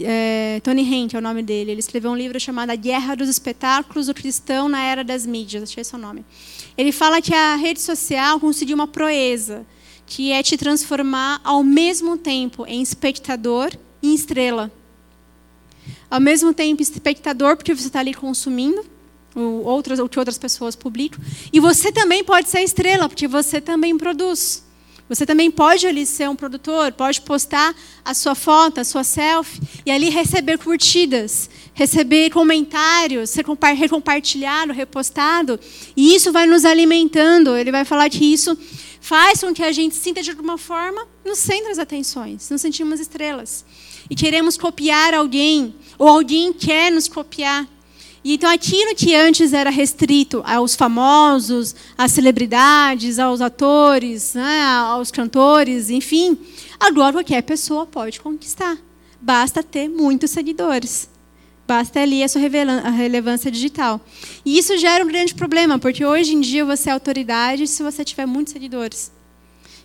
[0.00, 3.26] é, Tony Henk é o nome dele, ele escreveu um livro chamado A Guerra dos
[3.26, 6.22] Espetáculos, o Cristão na Era das Mídias, achei esse o nome.
[6.76, 9.64] Ele fala que a rede social conseguiu uma proeza,
[10.04, 14.70] que é te transformar ao mesmo tempo em espectador e estrela.
[16.10, 18.84] Ao mesmo tempo, espectador, porque você está ali consumindo
[19.34, 21.20] o, outras, o que outras pessoas publicam.
[21.52, 24.64] E você também pode ser estrela, porque você também produz.
[25.08, 29.60] Você também pode ali ser um produtor, pode postar a sua foto, a sua selfie,
[29.84, 33.44] e ali receber curtidas, receber comentários, ser
[33.74, 35.58] recompartilhado, repostado,
[35.96, 37.56] e isso vai nos alimentando.
[37.56, 38.56] Ele vai falar que isso
[39.00, 43.00] faz com que a gente sinta de alguma forma no centro das atenções, nos sentimos
[43.00, 43.64] estrelas.
[44.10, 47.66] E queremos copiar alguém, ou alguém quer nos copiar.
[48.22, 55.10] E então aquilo que antes era restrito aos famosos, às celebridades, aos atores, né, aos
[55.10, 56.36] cantores, enfim,
[56.78, 58.76] agora qualquer pessoa pode conquistar.
[59.20, 61.08] Basta ter muitos seguidores.
[61.66, 64.00] Basta ali a sua relevância digital.
[64.44, 68.04] E isso gera um grande problema, porque hoje em dia você é autoridade se você
[68.04, 69.12] tiver muitos seguidores.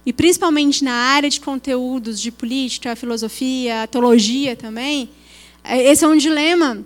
[0.06, 5.10] E principalmente na área de conteúdos de política, filosofia, teologia também,
[5.64, 6.86] é, esse é um dilema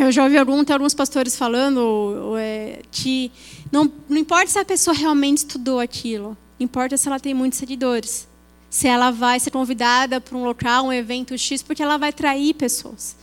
[0.00, 3.30] eu já ouvi algum, alguns pastores falando é, que
[3.70, 8.26] não, não importa se a pessoa realmente estudou aquilo, importa se ela tem muitos seguidores.
[8.70, 12.54] Se ela vai ser convidada para um local, um evento X, porque ela vai atrair
[12.54, 13.14] pessoas.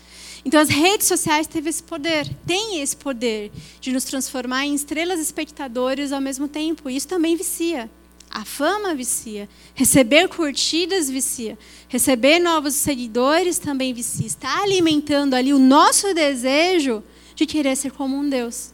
[0.45, 5.19] Então, as redes sociais têm esse poder, têm esse poder de nos transformar em estrelas
[5.19, 6.89] espectadores ao mesmo tempo.
[6.89, 7.89] Isso também vicia.
[8.29, 9.49] A fama vicia.
[9.73, 11.57] Receber curtidas vicia.
[11.87, 14.27] Receber novos seguidores também vicia.
[14.27, 17.03] Está alimentando ali o nosso desejo
[17.35, 18.73] de querer ser como um Deus.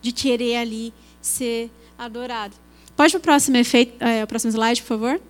[0.00, 2.54] De querer ali ser adorado.
[2.96, 5.20] Pode para o próximo, efeito, é, o próximo slide, por favor?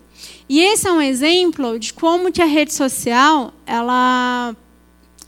[0.49, 4.55] E esse é um exemplo de como que a rede social ela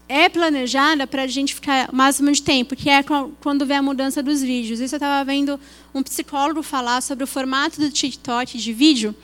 [0.09, 3.05] é planejada para a gente ficar o máximo de tempo, que é
[3.41, 4.81] quando vem a mudança dos vídeos.
[4.81, 5.59] Isso eu estava vendo
[5.95, 9.15] um psicólogo falar sobre o formato do TikTok de vídeo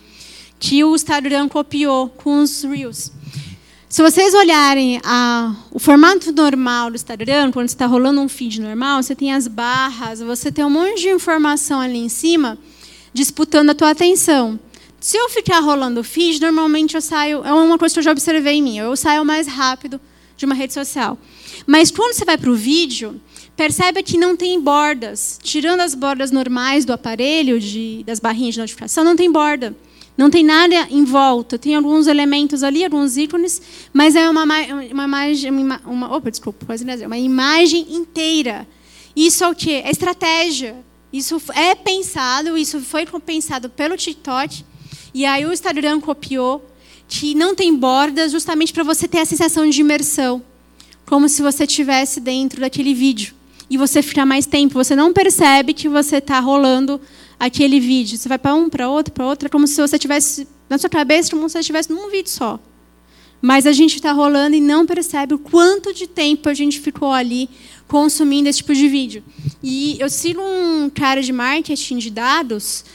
[0.58, 3.12] que o Instagram copiou com os Reels.
[3.88, 9.02] Se vocês olharem a, o formato normal do Instagram, quando está rolando um feed normal,
[9.02, 12.58] você tem as barras, você tem um monte de informação ali em cima
[13.12, 14.58] disputando a tua atenção.
[14.98, 17.44] Se eu ficar rolando o feed, normalmente eu saio.
[17.44, 18.78] É uma coisa que eu já observei em mim.
[18.78, 20.00] Eu saio mais rápido
[20.36, 21.18] de uma rede social.
[21.66, 23.20] Mas quando você vai para o vídeo,
[23.56, 25.38] percebe que não tem bordas.
[25.42, 29.74] Tirando as bordas normais do aparelho, de, das barrinhas de notificação, não tem borda.
[30.16, 31.58] Não tem nada em volta.
[31.58, 35.50] Tem alguns elementos ali, alguns ícones, mas é uma, uma imagem.
[35.50, 36.66] Uma, uma, opa, desculpa,
[37.06, 38.66] uma imagem inteira.
[39.16, 39.82] Isso é o quê?
[39.84, 40.76] É estratégia.
[41.12, 44.64] Isso é pensado, isso foi pensado pelo TikTok.
[45.12, 46.64] E aí o Instagram copiou
[47.14, 50.42] que não tem bordas, justamente para você ter a sensação de imersão,
[51.04, 53.34] como se você estivesse dentro daquele vídeo
[53.68, 54.72] e você ficar mais tempo.
[54.72, 56.98] Você não percebe que você está rolando
[57.38, 58.16] aquele vídeo.
[58.16, 61.30] Você vai para um, para outro, para outro, como se você tivesse na sua cabeça,
[61.30, 62.58] como se você estivesse num vídeo só.
[63.42, 67.12] Mas a gente está rolando e não percebe o quanto de tempo a gente ficou
[67.12, 67.46] ali
[67.86, 69.22] consumindo esse tipo de vídeo.
[69.62, 72.86] E eu sigo um cara de marketing de dados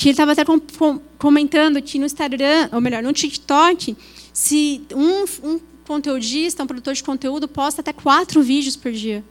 [0.00, 3.96] ele estava até com, com, comentando que no Instagram, ou melhor, no TikTok,
[4.32, 9.24] se um, um conteudista, um produtor de conteúdo, posta até quatro vídeos por dia.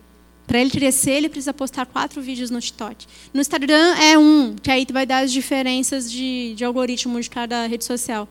[0.46, 3.06] Para ele crescer, ele precisa postar quatro vídeos no TikTok.
[3.34, 7.66] No Instagram é um, que aí vai dar as diferenças de, de algoritmo de cada
[7.68, 8.28] rede social.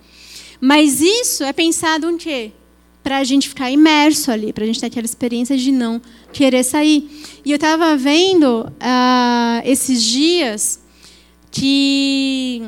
[0.60, 2.52] Mas isso é pensado em quê?
[3.02, 6.62] Para a gente ficar imerso ali, para a gente ter aquela experiência de não querer
[6.62, 7.08] sair.
[7.42, 10.78] E eu estava vendo uh, esses dias
[11.50, 12.62] que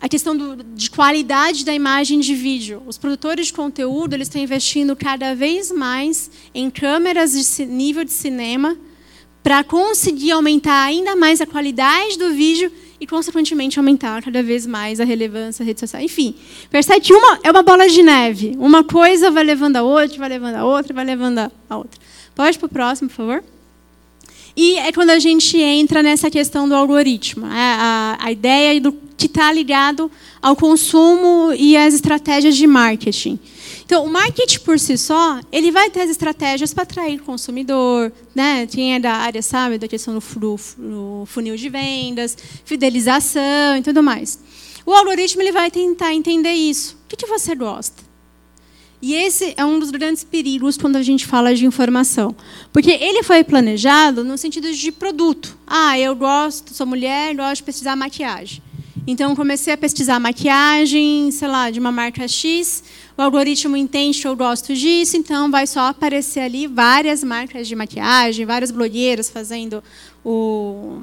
[0.00, 2.82] a questão do, de qualidade da imagem de vídeo.
[2.86, 8.10] Os produtores de conteúdo eles estão investindo cada vez mais em câmeras de nível de
[8.10, 8.76] cinema
[9.44, 15.00] para conseguir aumentar ainda mais a qualidade do vídeo e, consequentemente, aumentar cada vez mais
[15.00, 16.02] a relevância da rede social.
[16.02, 16.34] Enfim,
[16.70, 18.54] percebe que uma é uma bola de neve.
[18.58, 22.00] Uma coisa vai levando a outra, vai levando a outra, vai levando a outra.
[22.34, 23.44] Pode para o próximo, por favor?
[24.56, 27.76] E é quando a gente entra nessa questão do algoritmo, né?
[27.78, 30.10] a, a ideia do que está ligado
[30.40, 33.38] ao consumo e às estratégias de marketing.
[33.84, 38.12] Então, o marketing por si só, ele vai ter as estratégias para atrair o consumidor,
[38.34, 38.66] né?
[38.66, 40.56] Quem é da área sabe da questão do,
[41.26, 44.38] funil de vendas, fidelização e tudo mais.
[44.84, 46.96] O algoritmo ele vai tentar entender isso.
[47.04, 48.11] O que, que você gosta?
[49.02, 52.36] E esse é um dos grandes perigos quando a gente fala de informação.
[52.72, 55.58] Porque ele foi planejado no sentido de produto.
[55.66, 58.62] Ah, eu gosto, sou mulher, gosto de pesquisar maquiagem.
[59.04, 62.84] Então, comecei a pesquisar maquiagem, sei lá, de uma marca X.
[63.18, 67.74] O algoritmo entende que eu gosto disso, então vai só aparecer ali várias marcas de
[67.74, 69.82] maquiagem, várias blogueiras fazendo
[70.24, 71.02] o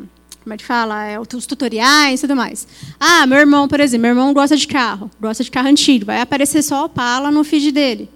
[0.50, 2.68] como é que fala, é, os tutoriais e tudo mais.
[3.00, 6.22] Ah, meu irmão, por exemplo, meu irmão gosta de carro, gosta de carro antigo, vai
[6.22, 8.10] aparecer só Opala no feed dele.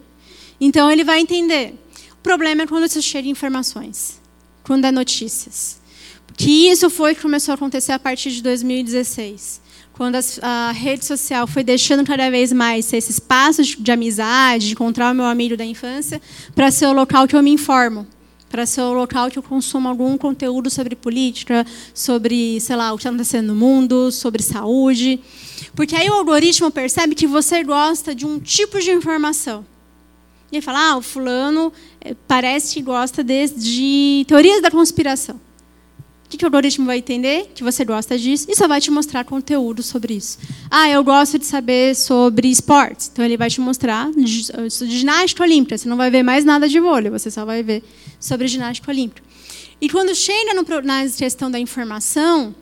[0.60, 1.76] Então ele vai entender.
[2.14, 4.20] O problema é quando você chega informações,
[4.64, 5.80] quando é notícias.
[6.36, 9.62] Que isso foi que começou a acontecer a partir de 2016
[9.94, 15.12] quando a rede social foi deixando cada vez mais esse espaço de amizade, de encontrar
[15.12, 16.20] o meu amigo da infância,
[16.56, 18.08] para ser o local que eu me informo
[18.54, 22.98] para ser o local que eu consumo algum conteúdo sobre política, sobre, sei lá, o
[22.98, 25.20] que está acontecendo no mundo, sobre saúde.
[25.76, 29.66] Porque aí o algoritmo percebe que você gosta de um tipo de informação.
[30.52, 35.42] E ele fala, ah, o fulano eh, parece que gosta de, de teorias da conspiração.
[36.34, 37.52] O que o algoritmo vai entender?
[37.54, 40.40] Que você gosta disso e só vai te mostrar conteúdo sobre isso.
[40.70, 43.10] Ah, eu gosto de saber sobre esportes.
[43.12, 44.10] Então ele vai te mostrar
[44.88, 45.78] ginástica olímpica.
[45.78, 47.84] Você não vai ver mais nada de vôlei, você só vai ver
[48.20, 49.22] sobre ginástica olímpica.
[49.80, 52.56] E quando chega no, na questão da informação,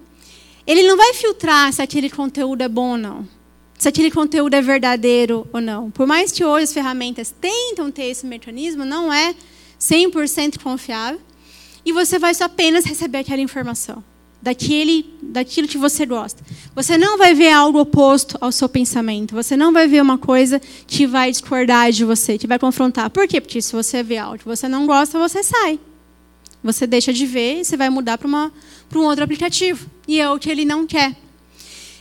[0.67, 3.41] ele não vai filtrar se aquele conteúdo é bom ou não
[3.81, 5.89] se aquele conteúdo é verdadeiro ou não.
[5.89, 9.34] Por mais que hoje as ferramentas tentam ter esse mecanismo, não é
[9.79, 11.19] 100% confiável.
[11.86, 14.04] E você vai só apenas receber aquela informação,
[14.41, 16.44] daquele, daquilo que você gosta.
[16.76, 19.34] Você não vai ver algo oposto ao seu pensamento.
[19.34, 23.10] Você não vai ver uma coisa que vai discordar de você, que vai confrontar.
[23.10, 23.41] Por quê?
[23.41, 25.80] Porque se você vê algo que você não gosta, você sai.
[26.63, 29.89] Você deixa de ver e você vai mudar para um outro aplicativo.
[30.08, 31.15] E é o que ele não quer.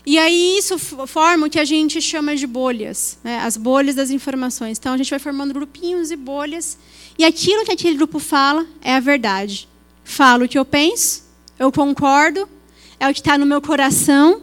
[0.05, 3.38] E aí isso forma o que a gente chama de bolhas, né?
[3.40, 4.79] as bolhas das informações.
[4.79, 6.79] Então a gente vai formando grupinhos e bolhas,
[7.19, 9.69] e aquilo que aquele grupo fala é a verdade.
[10.11, 11.23] Falo o que eu penso,
[11.57, 12.49] eu concordo,
[12.99, 14.42] é o que está no meu coração,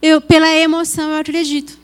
[0.00, 1.78] eu, pela emoção eu acredito.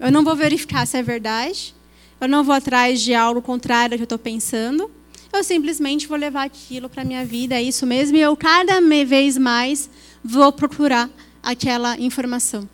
[0.00, 1.72] Eu não vou verificar se é verdade,
[2.20, 4.90] eu não vou atrás de algo contrário ao que eu estou pensando,
[5.32, 8.80] eu simplesmente vou levar aquilo para a minha vida, é isso mesmo, e eu cada
[9.06, 9.88] vez mais
[10.24, 11.08] vou procurar
[11.44, 12.68] aquela informação.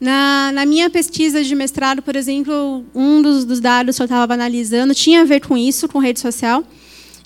[0.00, 4.32] Na, na, minha pesquisa de mestrado, por exemplo, um dos, dos dados que eu estava
[4.32, 6.64] analisando tinha a ver com isso, com rede social.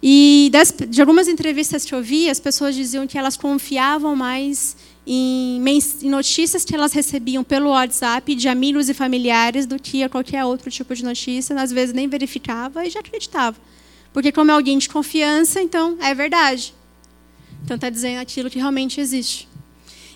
[0.02, 4.76] E das, de algumas entrevistas que eu vi, as pessoas diziam que elas confiavam mais
[5.04, 10.08] em, em, notícias que elas recebiam pelo WhatsApp de amigos e familiares do que a
[10.08, 11.60] qualquer outro tipo de notícia.
[11.60, 13.56] Às vezes nem verificava e já acreditava.
[14.12, 16.74] Porque como é alguém de confiança, então é verdade.
[17.64, 19.48] Então está dizendo aquilo que realmente existe.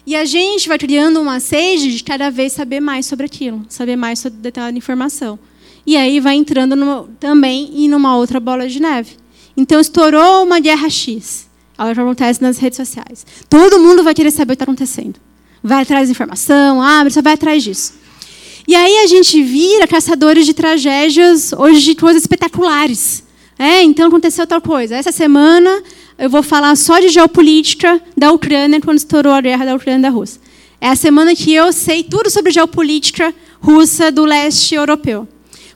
[0.07, 3.97] E a gente vai criando uma sede de cada vez saber mais sobre aquilo, saber
[3.97, 5.39] mais sobre determinada informação.
[5.87, 9.22] E aí vai entrando também em uma outra bola de neve.
[9.57, 11.49] Então estourou uma guerra X.
[11.79, 13.27] O que acontece nas redes sociais.
[13.49, 15.19] Todo mundo vai querer saber o que está acontecendo.
[15.63, 17.95] Vai atrás de informação, abre, só vai atrás disso.
[18.67, 23.25] E aí a gente vira caçadores de tragédias, hoje de coisas espetaculares.
[23.59, 24.97] É, então aconteceu tal coisa.
[24.97, 25.83] Essa semana
[26.19, 30.03] eu vou falar só de geopolítica da Ucrânia quando estourou a guerra da Ucrânia e
[30.03, 30.41] da Rússia.
[30.81, 35.29] É a semana que eu sei tudo sobre geopolítica russa do leste europeu.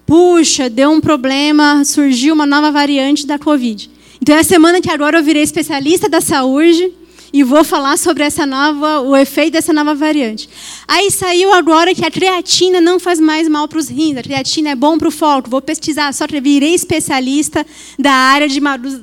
[0.07, 3.91] Puxa, deu um problema, surgiu uma nova variante da Covid.
[4.23, 6.93] Então é a semana que agora eu virei especialista da saúde
[7.33, 10.49] e vou falar sobre essa nova, o efeito dessa nova variante.
[10.87, 14.71] Aí saiu agora que a creatina não faz mais mal para os rins, a creatina
[14.71, 15.51] é bom para o foco.
[15.51, 17.67] Vou pesquisar, só que virei especialista
[17.99, 18.61] da área de,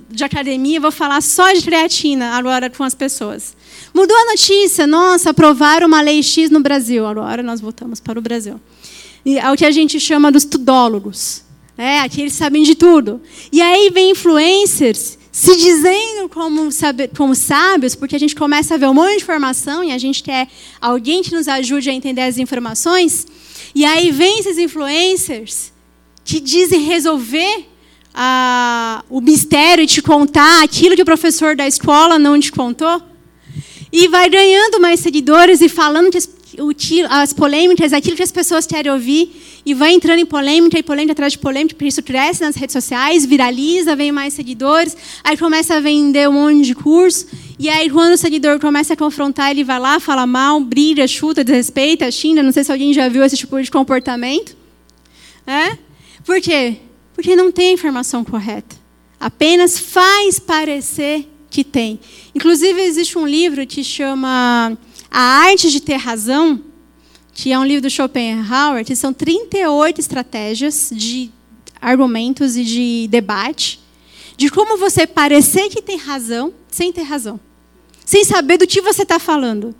[0.09, 3.55] de academia, vou falar só de creatina agora com as pessoas.
[3.93, 7.05] Mudou a notícia, nossa, aprovaram uma lei X no Brasil.
[7.05, 8.59] Agora nós voltamos para o Brasil.
[9.25, 11.43] E é que a gente chama dos tudólogos.
[11.77, 13.21] É, aqui eles sabem de tudo.
[13.51, 18.77] E aí vem influencers se dizendo como, sabe, como sábios, porque a gente começa a
[18.77, 20.47] ver um monte de informação e a gente quer
[20.79, 23.25] alguém que nos ajude a entender as informações.
[23.73, 25.73] E aí vem esses influencers
[26.23, 27.67] que dizem resolver
[28.13, 33.01] a, o mistério e te contar aquilo que o professor da escola não te contou.
[33.91, 36.19] E vai ganhando mais seguidores e falando que
[37.09, 39.31] as polêmicas, aquilo que as pessoas querem ouvir,
[39.65, 42.73] e vai entrando em polêmica e polêmica atrás de polêmica, porque isso cresce nas redes
[42.73, 47.89] sociais, viraliza, vem mais seguidores, aí começa a vender um monte de curso, e aí
[47.89, 52.43] quando o seguidor começa a confrontar, ele vai lá, fala mal, brilha, chuta, desrespeita, xinga,
[52.43, 54.55] não sei se alguém já viu esse tipo de comportamento.
[55.45, 55.77] É?
[56.25, 56.77] Por quê?
[57.13, 58.75] Porque não tem a informação correta.
[59.19, 61.99] Apenas faz parecer que tem.
[62.33, 64.77] Inclusive, existe um livro que chama
[65.15, 66.59] a Arte de Ter Razão,
[67.35, 71.29] que é um livro do Schopenhauer, que são 38 estratégias de
[71.79, 73.79] argumentos e de debate,
[74.35, 77.39] de como você parecer que tem razão sem ter razão,
[78.03, 79.75] sem saber do que você está falando.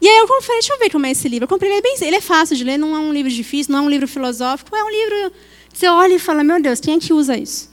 [0.00, 1.44] E aí eu falei, deixa eu ver como é esse livro.
[1.44, 3.70] Eu comprei ele, é bem, ele é fácil de ler, não é um livro difícil,
[3.70, 5.32] não é um livro filosófico, é um livro
[5.70, 7.68] que você olha e fala, meu Deus, quem é que usa isso?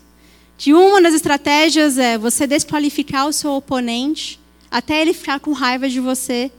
[0.57, 4.37] Que uma das estratégias é você desqualificar o seu oponente
[4.69, 6.51] até ele ficar com raiva de você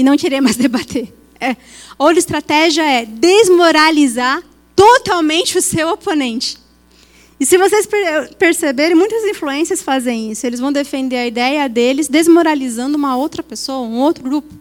[0.00, 1.12] e não querer mais debater.
[1.38, 1.54] É.
[1.98, 4.42] Outra estratégia é desmoralizar
[4.74, 6.58] totalmente o seu oponente.
[7.38, 7.88] E se vocês
[8.38, 10.46] perceberem, muitas influências fazem isso.
[10.46, 14.52] Eles vão defender a ideia deles desmoralizando uma outra pessoa, um outro grupo.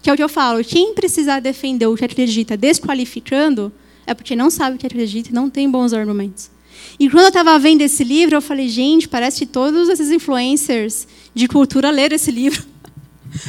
[0.00, 0.64] Que é o que eu falo.
[0.64, 3.72] Quem precisar defender o que acredita desqualificando
[4.04, 6.50] é porque não sabe o que acredita e não tem bons argumentos.
[6.98, 11.06] E quando eu estava vendo esse livro, eu falei, gente, parece que todos esses influencers
[11.32, 12.71] de cultura leram esse livro.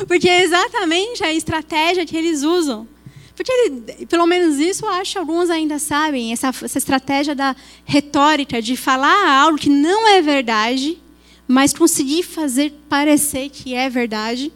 [0.08, 2.88] Porque é exatamente a estratégia que eles usam
[3.36, 7.56] Porque, ele, pelo menos isso, eu acho que alguns ainda sabem, essa, essa estratégia da
[7.84, 11.00] retórica, de falar algo que não é verdade,
[11.48, 14.52] mas conseguir fazer parecer que é verdade,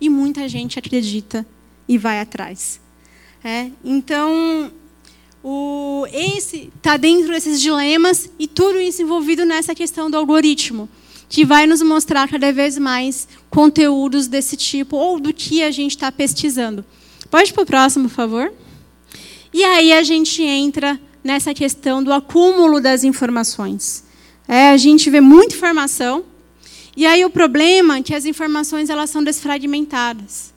[0.00, 1.46] e muita gente acredita
[1.86, 2.80] e vai atrás.
[3.42, 3.70] É?
[3.84, 4.72] Então,
[5.42, 10.88] o, esse está dentro desses dilemas e tudo isso envolvido nessa questão do algoritmo,
[11.30, 15.92] que vai nos mostrar cada vez mais conteúdos desse tipo ou do que a gente
[15.92, 16.84] está pesquisando.
[17.30, 18.52] Pode para o próximo, por favor?
[19.54, 24.04] E aí a gente entra nessa questão do acúmulo das informações.
[24.48, 26.24] É, a gente vê muita informação,
[26.96, 30.52] e aí o problema é que as informações elas são desfragmentadas.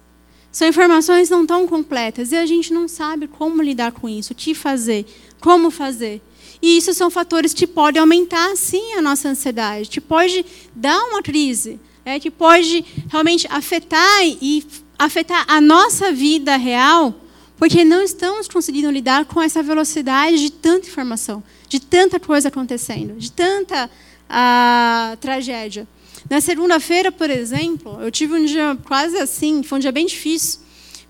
[0.51, 4.35] São informações não tão completas e a gente não sabe como lidar com isso, o
[4.35, 5.05] que fazer,
[5.39, 6.19] como fazer.
[6.63, 11.21] E isso são fatores que podem aumentar, sim, a nossa ansiedade, que pode dar uma
[11.21, 14.65] crise, é, que pode realmente afetar e
[14.97, 17.13] afetar a nossa vida real,
[17.57, 23.17] porque não estamos conseguindo lidar com essa velocidade de tanta informação, de tanta coisa acontecendo,
[23.17, 23.89] de tanta
[24.29, 25.85] uh, tragédia.
[26.29, 30.61] Na segunda-feira, por exemplo, eu tive um dia quase assim, foi um dia bem difícil,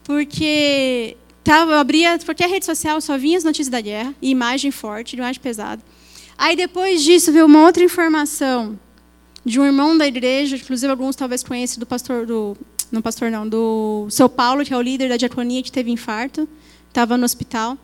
[0.04, 4.72] porque tava, eu abria qualquer rede social, só vinha as notícias da guerra, e imagem
[4.72, 5.82] forte, imagem pesada.
[6.38, 8.80] Aí depois disso veio uma outra informação
[9.46, 12.58] de um irmão da igreja, inclusive alguns talvez conheçam do pastor do
[12.92, 16.48] não pastor não, do seu Paulo, que é o líder da diaconia que teve infarto,
[16.88, 17.76] estava no hospital.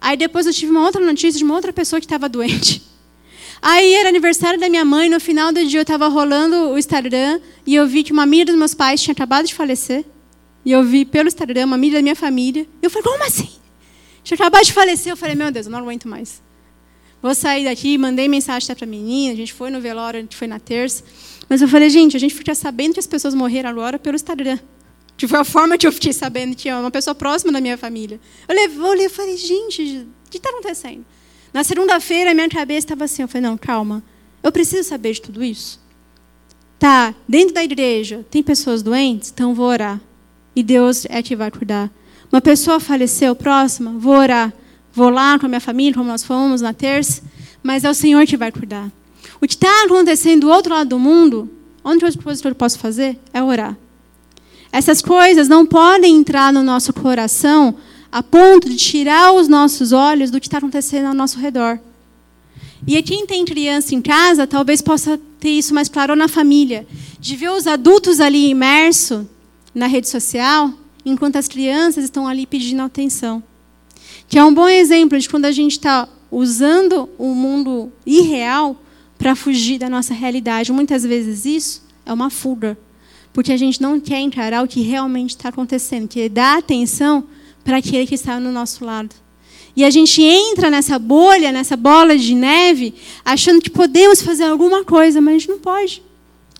[0.00, 2.80] Aí depois eu tive uma outra notícia de uma outra pessoa que estava doente.
[3.60, 7.40] Aí era aniversário da minha mãe, no final do dia eu estava rolando o Instagram
[7.66, 10.04] e eu vi que uma amiga dos meus pais tinha acabado de falecer.
[10.64, 12.66] E eu vi pelo Instagram uma amiga da minha família.
[12.80, 13.50] E eu falei, como assim?
[14.22, 15.12] Tinha acabado de falecer.
[15.12, 16.42] Eu falei, meu Deus, eu não aguento mais.
[17.20, 20.36] Vou sair daqui, mandei mensagem para a menina, a gente foi no velório, a gente
[20.36, 21.04] foi na terça.
[21.48, 24.58] Mas eu falei, gente, a gente fica sabendo que as pessoas morreram agora pelo Instagram.
[25.16, 28.20] Que foi a forma que eu fiquei sabendo é uma pessoa próxima da minha família.
[28.48, 31.04] Eu levei, eu falei, gente, o que está acontecendo?
[31.52, 33.22] Na segunda-feira, minha cabeça estava assim.
[33.22, 34.02] Eu falei, não, calma.
[34.42, 35.80] Eu preciso saber de tudo isso.
[36.76, 39.30] Tá, dentro da igreja, tem pessoas doentes?
[39.30, 40.00] Então vou orar.
[40.54, 41.90] E Deus é que vai cuidar.
[42.30, 43.92] Uma pessoa faleceu, próxima?
[43.98, 44.52] Vou orar.
[44.92, 47.22] Vou lá com a minha família, como nós fomos na terça.
[47.62, 48.90] Mas é o Senhor que vai cuidar.
[49.40, 51.50] O que está acontecendo do outro lado do mundo,
[51.82, 53.76] a única coisa que eu posso fazer é orar.
[54.70, 57.74] Essas coisas não podem entrar no nosso coração
[58.10, 61.78] a ponto de tirar os nossos olhos do que está acontecendo ao nosso redor.
[62.86, 66.86] E quem tem criança em casa, talvez possa ter isso mais claro na família,
[67.18, 69.26] de ver os adultos ali imersos
[69.74, 70.72] na rede social,
[71.04, 73.42] enquanto as crianças estão ali pedindo atenção.
[74.28, 78.76] Que é um bom exemplo de quando a gente está usando o mundo irreal
[79.18, 80.72] para fugir da nossa realidade.
[80.72, 82.76] Muitas vezes isso é uma fuga,
[83.32, 87.24] porque a gente não quer encarar o que realmente está acontecendo, que é dar atenção
[87.62, 89.14] para aquele que está no nosso lado.
[89.74, 92.94] E a gente entra nessa bolha, nessa bola de neve,
[93.24, 96.02] achando que podemos fazer alguma coisa, mas a gente não pode.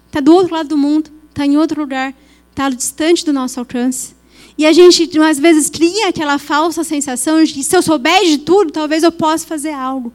[0.06, 2.14] Está do outro lado do mundo, está em outro lugar,
[2.52, 4.14] está distante do nosso alcance.
[4.56, 8.38] E a gente, às vezes, cria aquela falsa sensação de que se eu souber de
[8.38, 10.12] tudo, talvez eu possa fazer algo.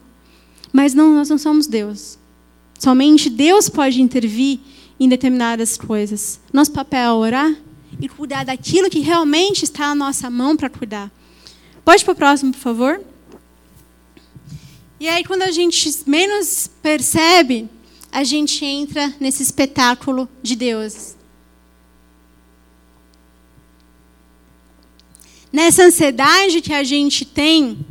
[0.71, 2.17] Mas não, nós não somos Deus.
[2.79, 4.59] Somente Deus pode intervir
[4.99, 6.39] em determinadas coisas.
[6.53, 7.55] Nosso papel é orar
[7.99, 11.11] e cuidar daquilo que realmente está na nossa mão para cuidar.
[11.83, 13.01] Pode para o próximo, por favor?
[14.99, 17.67] E aí, quando a gente menos percebe,
[18.11, 21.16] a gente entra nesse espetáculo de Deus.
[25.51, 27.85] Nessa ansiedade que a gente tem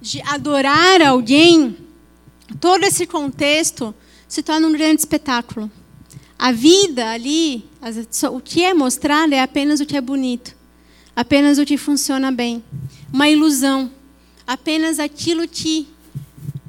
[0.00, 1.76] de adorar alguém,
[2.60, 3.94] todo esse contexto
[4.28, 5.70] se torna um grande espetáculo.
[6.38, 7.64] A vida ali,
[8.30, 10.54] o que é mostrado é apenas o que é bonito,
[11.14, 12.62] apenas o que funciona bem.
[13.12, 13.90] Uma ilusão,
[14.46, 15.88] apenas aquilo que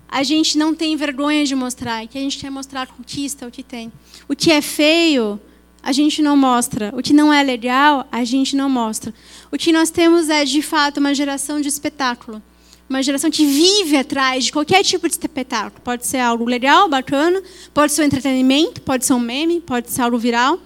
[0.08, 3.62] a gente não tem vergonha de mostrar, que a gente quer mostrar conquista, o que
[3.62, 3.92] tem.
[4.28, 5.40] O que é feio,
[5.88, 6.94] a gente não mostra.
[6.94, 9.14] O que não é legal, a gente não mostra.
[9.50, 12.42] O que nós temos é, de fato, uma geração de espetáculo
[12.90, 15.82] uma geração que vive atrás de qualquer tipo de espetáculo.
[15.84, 20.04] Pode ser algo legal, bacana, pode ser um entretenimento, pode ser um meme, pode ser
[20.04, 20.58] algo viral,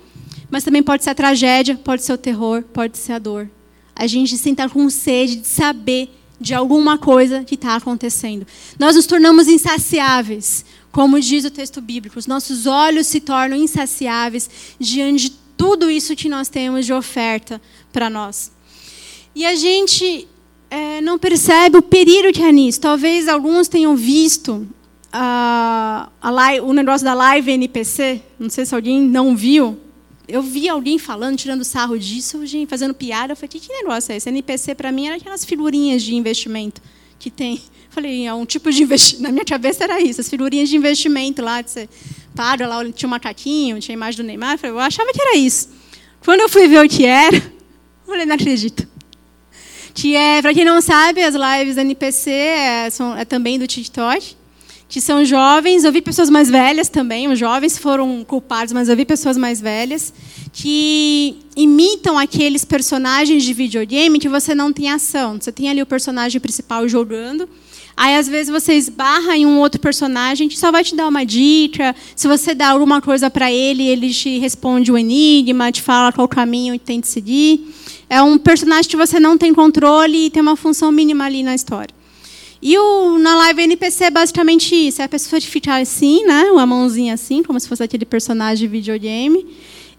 [0.48, 3.50] mas também pode ser a tragédia, pode ser o terror, pode ser a dor.
[3.96, 8.46] A gente senta com sede de saber de alguma coisa que está acontecendo.
[8.78, 12.20] Nós nos tornamos insaciáveis, como diz o texto bíblico.
[12.20, 17.62] Os nossos olhos se tornam insaciáveis diante de tudo isso que nós temos de oferta
[17.94, 18.52] para nós.
[19.34, 20.28] E a gente
[20.70, 22.82] é, não percebe o perigo que é nisso.
[22.82, 24.68] Talvez alguns tenham visto
[25.14, 28.22] a live, o negócio da live NPC.
[28.40, 29.78] Não sei se alguém não viu.
[30.28, 33.34] eu vi alguém falando, tirando sarro disso, fazendo piada.
[33.34, 34.30] Eu falei, que, que negócio é esse?
[34.30, 36.82] NPC, para mim, era aquelas figurinhas de investimento
[37.20, 37.62] que tem.
[37.92, 39.24] Falei, é um tipo de investimento.
[39.24, 41.62] Na minha cabeça era isso, as figurinhas de investimento lá.
[41.62, 41.88] Você
[42.34, 44.58] para lá, tinha um macaquinho, tinha a imagem do Neymar.
[44.64, 45.70] Eu achava que era isso.
[46.24, 47.38] Quando eu fui ver o que era,
[48.08, 48.88] falei, não acredito.
[49.94, 53.68] Que é, para quem não sabe, as lives da NPC é, são, é também do
[53.68, 54.38] TikTok
[54.92, 58.98] que são jovens, eu vi pessoas mais velhas também, os jovens foram culpados, mas eu
[58.98, 60.14] vi pessoas mais velhas
[60.52, 65.38] que imitam aqueles personagens de videogame que você não tem ação.
[65.40, 67.48] Você tem ali o personagem principal jogando,
[67.96, 71.26] aí às vezes você esbarra em um outro personagem que só vai te dar uma
[71.26, 76.12] dica, se você dá alguma coisa para ele, ele te responde o enigma, te fala
[76.12, 77.74] qual caminho tem de seguir.
[78.10, 81.56] É um personagem que você não tem controle e tem uma função mínima ali na
[81.56, 81.94] história.
[82.62, 85.02] E o, na live NPC é basicamente isso.
[85.02, 86.44] É a pessoa ficar assim, né?
[86.52, 89.48] Uma mãozinha assim, como se fosse aquele personagem de videogame.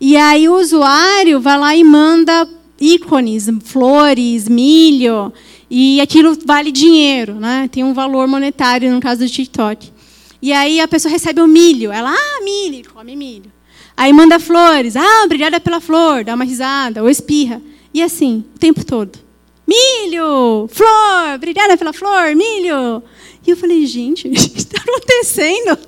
[0.01, 2.49] E aí o usuário vai lá e manda
[2.80, 5.32] ícones, flores, milho.
[5.75, 7.66] E aquilo vale dinheiro, né?
[7.73, 9.91] Tem um valor monetário no caso do TikTok.
[10.43, 11.91] E aí a pessoa recebe o milho.
[11.91, 13.51] Ela, ah, milho, come milho.
[13.97, 14.97] Aí manda flores.
[14.97, 16.25] Ah, obrigada pela flor.
[16.25, 17.03] Dá uma risada.
[17.03, 17.62] Ou espirra.
[17.95, 19.18] E assim, o tempo todo.
[19.66, 20.68] Milho!
[20.70, 21.37] Flor!
[21.37, 23.03] Obrigada pela flor, milho!
[23.47, 25.79] E eu falei, gente, o que está acontecendo?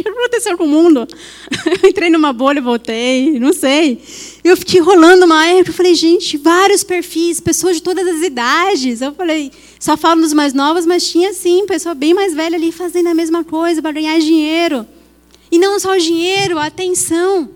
[0.02, 1.06] Que aconteceu com o mundo?
[1.82, 4.02] Eu entrei numa bolha voltei, não sei.
[4.42, 9.02] Eu fiquei rolando uma época, eu falei, gente, vários perfis, pessoas de todas as idades.
[9.02, 12.72] Eu falei, só falo dos mais novos, mas tinha sim, pessoa bem mais velha ali
[12.72, 14.86] fazendo a mesma coisa para ganhar dinheiro.
[15.50, 17.50] E não só o dinheiro, a atenção.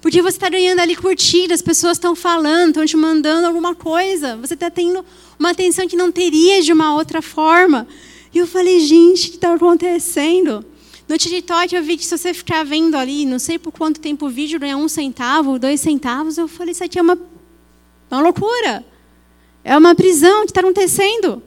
[0.00, 4.36] Porque você está ganhando ali curtida, as pessoas estão falando, estão te mandando alguma coisa.
[4.36, 5.04] Você está tendo
[5.38, 7.86] uma atenção que não teria de uma outra forma.
[8.34, 10.64] E eu falei, gente, o que está acontecendo?
[11.12, 14.24] No TikTok eu vi que se você ficar vendo ali, não sei por quanto tempo
[14.24, 17.18] o vídeo ganha um centavo, dois centavos, eu falei, isso aqui é uma,
[18.10, 18.82] uma loucura.
[19.62, 21.42] É uma prisão, que está acontecendo?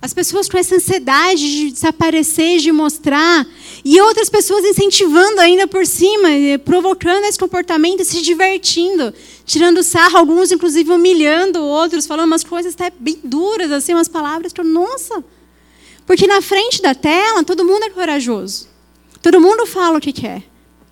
[0.00, 3.44] As pessoas com essa ansiedade de desaparecer, de mostrar,
[3.84, 6.28] e outras pessoas incentivando ainda por cima,
[6.64, 9.12] provocando esse comportamento, se divertindo,
[9.44, 14.52] tirando sarro, alguns inclusive humilhando outros, falando umas coisas até bem duras, assim, umas palavras
[14.52, 15.24] que eu, nossa.
[16.06, 18.70] Porque na frente da tela, todo mundo é corajoso.
[19.22, 20.42] Todo mundo fala o que quer.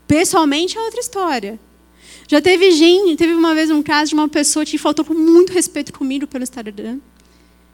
[0.06, 1.58] Pessoalmente é outra história.
[2.26, 5.52] Já teve gente, teve uma vez um caso de uma pessoa que faltou com muito
[5.52, 6.98] respeito comigo pelo Instagram.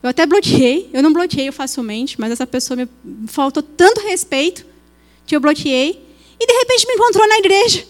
[0.02, 2.88] Eu até bloqueei, eu não bloqueio facilmente, mas essa pessoa me
[3.26, 4.64] faltou tanto respeito
[5.26, 6.06] que eu bloqueei
[6.38, 7.84] e de repente me encontrou na igreja.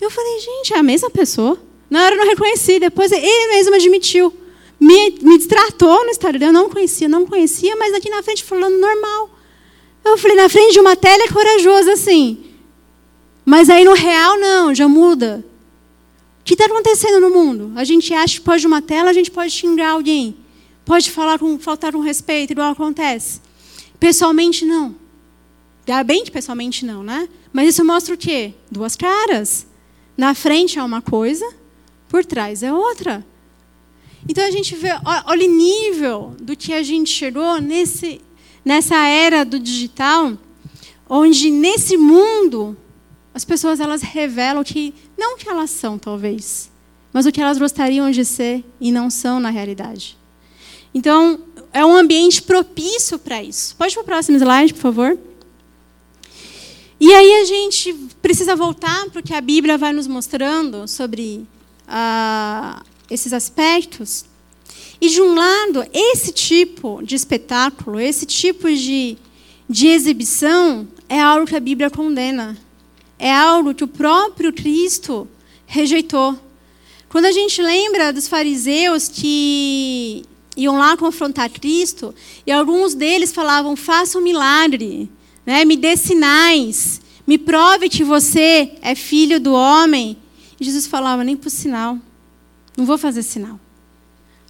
[0.00, 1.58] Eu falei, gente, é a mesma pessoa.
[1.88, 4.36] Na hora eu não reconheci, depois ele mesmo admitiu.
[4.80, 8.76] Me, me distratou no Instagram, eu não conhecia, não conhecia, mas aqui na frente falando
[8.78, 9.30] normal.
[10.04, 12.44] Eu falei, na frente de uma tela é corajoso assim.
[13.44, 15.44] Mas aí no real não, já muda.
[16.40, 17.72] O que está acontecendo no mundo?
[17.76, 20.36] A gente acha que pode uma tela, a gente pode xingar alguém.
[20.84, 23.40] Pode falar com faltar um respeito, igual acontece.
[24.00, 24.96] Pessoalmente, não.
[25.86, 27.28] Dá bem que pessoalmente não, né?
[27.52, 28.54] Mas isso mostra o quê?
[28.70, 29.66] Duas caras.
[30.16, 31.48] Na frente é uma coisa,
[32.08, 33.24] por trás é outra.
[34.28, 34.90] Então a gente vê,
[35.26, 38.20] olha o nível do que a gente chegou nesse,
[38.64, 40.36] nessa era do digital,
[41.08, 42.76] onde nesse mundo
[43.34, 46.70] as pessoas elas revelam que não o que elas são, talvez,
[47.12, 50.16] mas o que elas gostariam de ser e não são na realidade.
[50.94, 51.40] Então,
[51.72, 53.74] é um ambiente propício para isso.
[53.76, 55.18] Pode para o próximo slide, por favor?
[57.00, 61.46] E aí a gente precisa voltar para o que a Bíblia vai nos mostrando sobre
[61.88, 64.24] ah, esses aspectos.
[65.02, 69.18] E, de um lado, esse tipo de espetáculo, esse tipo de,
[69.68, 72.56] de exibição, é algo que a Bíblia condena.
[73.18, 75.26] É algo que o próprio Cristo
[75.66, 76.38] rejeitou.
[77.08, 80.22] Quando a gente lembra dos fariseus que
[80.56, 82.14] iam lá confrontar Cristo,
[82.46, 85.10] e alguns deles falavam: faça um milagre,
[85.44, 85.64] né?
[85.64, 90.16] me dê sinais, me prove que você é filho do homem.
[90.60, 91.98] E Jesus falava: nem por sinal,
[92.76, 93.58] não vou fazer sinal.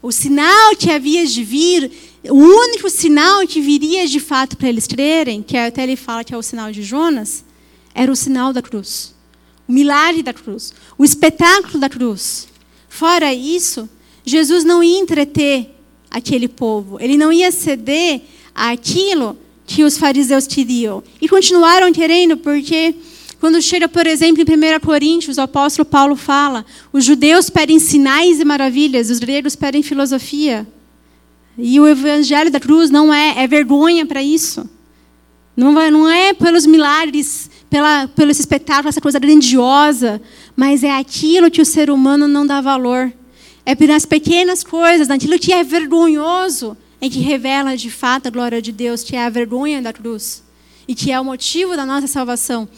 [0.03, 1.91] O sinal que havia de vir,
[2.29, 6.35] o único sinal que viria de fato para eles crerem, que até ele fala que
[6.35, 7.45] é o sinal de Jonas,
[7.95, 9.15] era o sinal da cruz.
[9.69, 10.75] O milagre da cruz.
[10.99, 12.49] O espetáculo da cruz.
[12.89, 13.89] Fora isso,
[14.25, 15.71] Jesus não ia entreter
[16.11, 16.99] aquele povo.
[17.01, 18.23] Ele não ia ceder
[18.53, 21.03] àquilo que os fariseus queriam.
[21.21, 22.95] E continuaram querendo, porque
[23.43, 28.39] quando chega, por exemplo, em 1 Coríntios, o apóstolo Paulo fala: os judeus pedem sinais
[28.39, 30.65] e maravilhas, os gregos pedem filosofia.
[31.59, 34.71] E o evangelho da cruz não é, é vergonha para isso.
[35.57, 40.23] Não, vai, não é pelos milagres, pela, pelo esse espetáculo, essa coisa grandiosa,
[40.55, 43.13] mas é aquilo que o ser humano não dá valor.
[43.67, 48.63] É pelas pequenas coisas, naquilo que é vergonhoso, em que revela de fato a glória
[48.63, 50.45] de Deus, que é a vergonha da cruz
[50.87, 52.69] e que é o motivo da nossa salvação.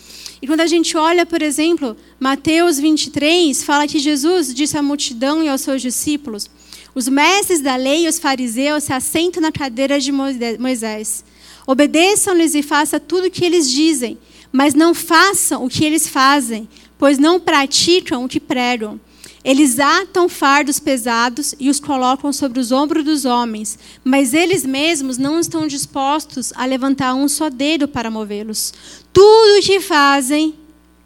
[0.45, 5.43] E quando a gente olha, por exemplo, Mateus 23, fala que Jesus disse à multidão
[5.43, 6.51] e aos seus discípulos:
[6.95, 11.25] Os mestres da lei e os fariseus se assentam na cadeira de Moisés.
[11.67, 14.19] Obedeçam-lhes e façam tudo o que eles dizem,
[14.53, 16.69] mas não façam o que eles fazem,
[16.99, 19.01] pois não praticam o que pregam.
[19.45, 25.19] Eles atam fardos pesados e os colocam sobre os ombros dos homens, mas eles mesmos
[25.19, 28.73] não estão dispostos a levantar um só dedo para movê-los.
[29.13, 30.55] Tudo o que fazem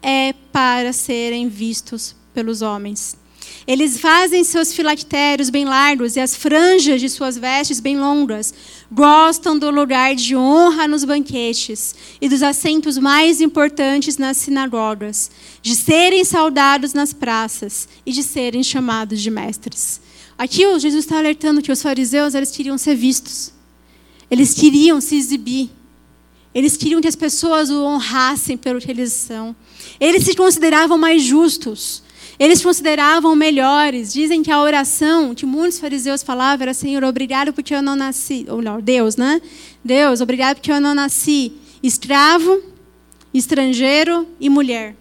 [0.01, 3.17] é para serem vistos pelos homens.
[3.67, 8.53] Eles fazem seus filactérios bem largos e as franjas de suas vestes bem longas.
[8.91, 15.29] Gostam do lugar de honra nos banquetes e dos assentos mais importantes nas sinagogas,
[15.61, 20.01] de serem saudados nas praças e de serem chamados de mestres.
[20.37, 23.51] Aqui Jesus está alertando que os fariseus eles queriam ser vistos.
[24.31, 25.69] Eles queriam se exibir.
[26.53, 29.55] Eles queriam que as pessoas o honrassem pelo que eles são.
[29.99, 32.01] Eles se consideravam mais justos.
[32.39, 34.13] Eles consideravam melhores.
[34.13, 38.45] Dizem que a oração que muitos fariseus falavam era: Senhor, obrigado porque eu não nasci.
[38.49, 39.41] Ou não, Deus, né?
[39.83, 41.51] Deus, obrigado porque eu não nasci
[41.83, 42.63] escravo,
[43.33, 44.95] estrangeiro e mulher.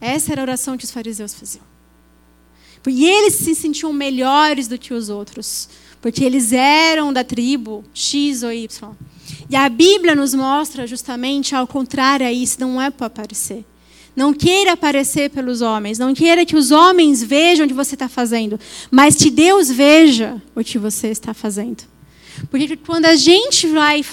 [0.00, 1.64] Essa era a oração que os fariseus faziam.
[2.86, 5.68] E eles se sentiam melhores do que os outros,
[6.00, 8.92] porque eles eram da tribo X ou Y.
[9.48, 13.64] E a Bíblia nos mostra justamente ao contrário a isso, não é para aparecer.
[14.14, 15.98] Não queira aparecer pelos homens.
[15.98, 18.60] Não queira que os homens vejam o que você está fazendo.
[18.90, 21.84] Mas que Deus veja o que você está fazendo.
[22.50, 24.04] Porque quando a gente vai.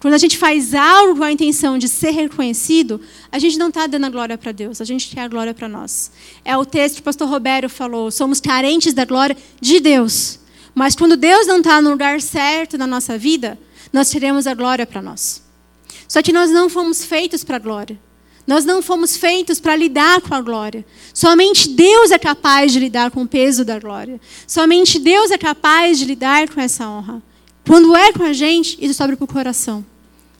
[0.00, 3.00] Quando a gente faz algo com a intenção de ser reconhecido,
[3.32, 5.68] a gente não está dando a glória para Deus, a gente quer a glória para
[5.68, 6.12] nós.
[6.44, 10.38] É o texto que o pastor Roberto falou: somos carentes da glória de Deus.
[10.74, 13.58] Mas quando Deus não está no lugar certo na nossa vida,
[13.92, 15.42] nós teremos a glória para nós.
[16.06, 17.98] Só que nós não fomos feitos para a glória.
[18.46, 20.84] Nós não fomos feitos para lidar com a glória.
[21.12, 24.20] Somente Deus é capaz de lidar com o peso da glória.
[24.46, 27.22] Somente Deus é capaz de lidar com essa honra.
[27.66, 29.84] Quando é com a gente, isso sobe para o coração.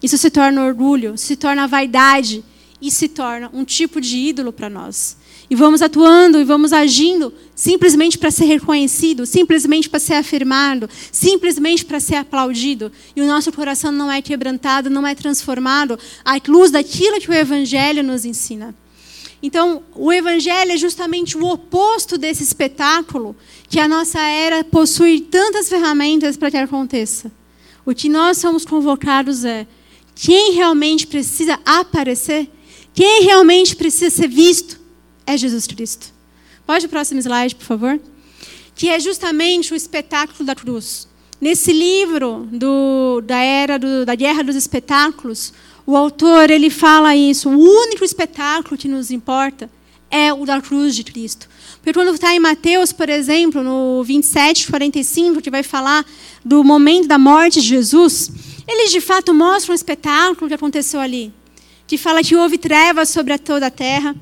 [0.03, 2.45] Isso se torna orgulho, se torna vaidade
[2.81, 5.17] e se torna um tipo de ídolo para nós
[5.49, 11.84] e vamos atuando e vamos agindo simplesmente para ser reconhecido, simplesmente para ser afirmado, simplesmente
[11.84, 16.70] para ser aplaudido, e o nosso coração não é quebrantado, não é transformado à luz
[16.70, 18.74] daquilo que o Evangelho nos ensina.
[19.42, 23.36] Então, o Evangelho é justamente o oposto desse espetáculo
[23.68, 27.30] que a nossa era possui tantas ferramentas para que aconteça.
[27.84, 29.66] O que nós somos convocados é
[30.14, 32.51] quem realmente precisa aparecer,
[32.92, 34.80] quem realmente precisa ser visto,
[35.27, 36.14] é Jesus Cristo.
[36.66, 38.01] Pode o próximo slide, por favor?
[38.74, 41.09] Que é justamente o espetáculo da cruz.
[41.41, 45.53] Nesse livro do, da era do, da Guerra dos Espetáculos,
[45.87, 47.49] o autor ele fala isso.
[47.49, 49.70] O único espetáculo que nos importa
[50.11, 51.49] é o da cruz de Cristo.
[51.77, 56.05] Porque quando está em Mateus, por exemplo, no 27, 45, que vai falar
[56.45, 58.31] do momento da morte de Jesus,
[58.66, 61.33] eles de fato mostram um espetáculo que aconteceu ali.
[61.87, 64.16] Que fala que houve trevas sobre toda a terra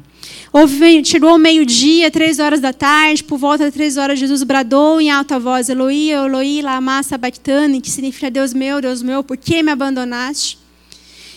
[1.04, 5.10] Chegou ao meio-dia, três horas da tarde, por volta de três horas, Jesus bradou em
[5.10, 9.72] alta voz: Eloi, Eloi, lama sabachthani, que significa Deus meu, Deus meu, por que me
[9.72, 10.58] abandonaste?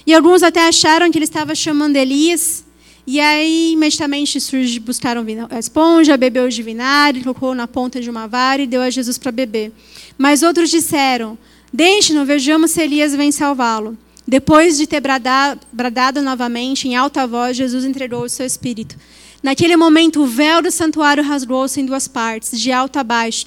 [0.05, 2.65] E alguns até acharam que ele estava chamando Elias.
[3.05, 8.27] E aí, imediatamente, surge, buscaram a esponja, bebeu de vinagre, colocou na ponta de uma
[8.27, 9.71] vara e deu a Jesus para beber.
[10.17, 11.37] Mas outros disseram:
[11.73, 13.97] Deixe-nos, vejamos se Elias vem salvá-lo.
[14.27, 18.97] Depois de ter bradado, bradado, novamente em alta voz, Jesus entregou o seu espírito.
[19.41, 23.45] Naquele momento, o véu do santuário rasgou-se em duas partes, de alto a baixo.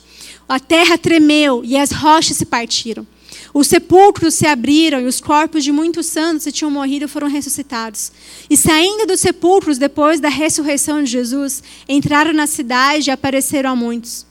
[0.48, 3.06] A terra tremeu e as rochas se partiram.
[3.52, 8.10] Os sepulcros se abriram e os corpos de muitos santos que tinham morrido foram ressuscitados.
[8.48, 13.76] E saindo dos sepulcros depois da ressurreição de Jesus, entraram na cidade e apareceram a
[13.76, 14.29] muitos.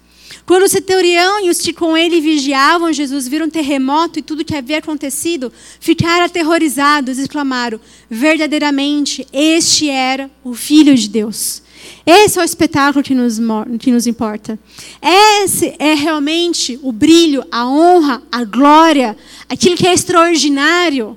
[0.50, 4.40] Quando o centurião e os que com ele vigiavam Jesus viram um terremoto e tudo
[4.40, 7.80] o que havia acontecido, ficaram aterrorizados e exclamaram:
[8.10, 11.62] verdadeiramente, este era o Filho de Deus.
[12.04, 13.40] Esse é o espetáculo que nos,
[13.78, 14.58] que nos importa.
[15.00, 19.16] Esse é realmente o brilho, a honra, a glória,
[19.48, 21.16] aquilo que é extraordinário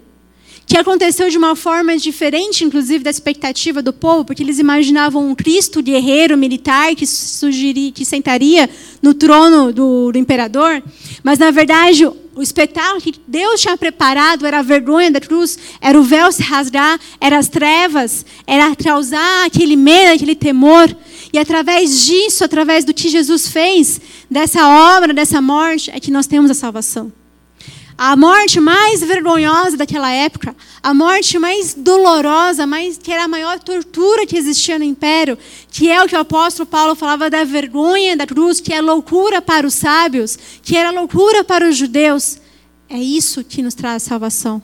[0.72, 5.34] que aconteceu de uma forma diferente, inclusive, da expectativa do povo, porque eles imaginavam um
[5.34, 8.70] Cristo guerreiro, militar, que, sugeri, que sentaria
[9.02, 10.82] no trono do, do imperador.
[11.22, 16.00] Mas, na verdade, o espetáculo que Deus tinha preparado era a vergonha da cruz, era
[16.00, 20.88] o véu se rasgar, eram as trevas, era causar aquele medo, aquele temor.
[21.34, 24.00] E através disso, através do que Jesus fez,
[24.30, 27.12] dessa obra, dessa morte, é que nós temos a salvação.
[27.96, 33.58] A morte mais vergonhosa daquela época, a morte mais dolorosa, mais, que era a maior
[33.60, 35.38] tortura que existia no império,
[35.70, 39.42] que é o que o apóstolo Paulo falava da vergonha da cruz, que é loucura
[39.42, 42.38] para os sábios, que era loucura para os judeus.
[42.88, 44.62] É isso que nos traz salvação.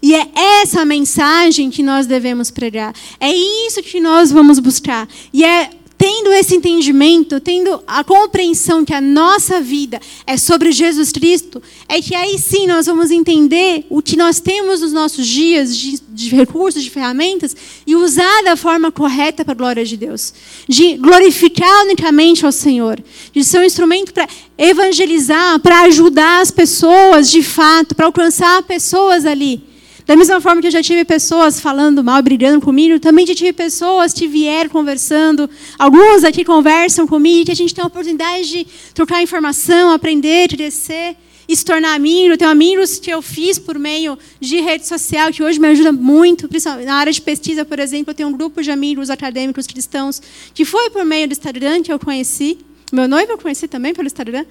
[0.00, 0.28] E é
[0.62, 2.94] essa mensagem que nós devemos pregar.
[3.18, 5.08] É isso que nós vamos buscar.
[5.32, 11.10] E é tendo esse entendimento, tendo a compreensão que a nossa vida é sobre Jesus
[11.10, 15.76] Cristo, é que aí sim nós vamos entender o que nós temos nos nossos dias
[15.76, 20.32] de, de recursos, de ferramentas, e usar da forma correta para a glória de Deus.
[20.68, 23.02] De glorificar unicamente ao Senhor.
[23.32, 29.26] De ser um instrumento para evangelizar, para ajudar as pessoas de fato, para alcançar pessoas
[29.26, 29.77] ali.
[30.08, 33.52] Da mesma forma que eu já tive pessoas falando mal, brigando comigo, também já tive
[33.52, 35.50] pessoas que vieram conversando.
[35.78, 41.14] Alguns aqui conversam comigo, que a gente tem a oportunidade de trocar informação, aprender, crescer
[41.46, 42.32] e se tornar amigo.
[42.32, 45.92] Eu tenho amigos que eu fiz por meio de rede social, que hoje me ajuda
[45.92, 48.12] muito, principalmente na área de pesquisa, por exemplo.
[48.12, 50.22] Eu tenho um grupo de amigos acadêmicos cristãos
[50.54, 52.56] que foi por meio do Instagram que eu conheci.
[52.90, 54.46] Meu noivo eu conheci também pelo Instagram.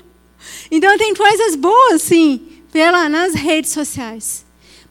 [0.72, 2.40] então tem coisas boas, sim,
[2.72, 4.43] pela, nas redes sociais.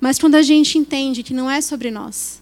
[0.03, 2.41] Mas quando a gente entende que não é sobre nós,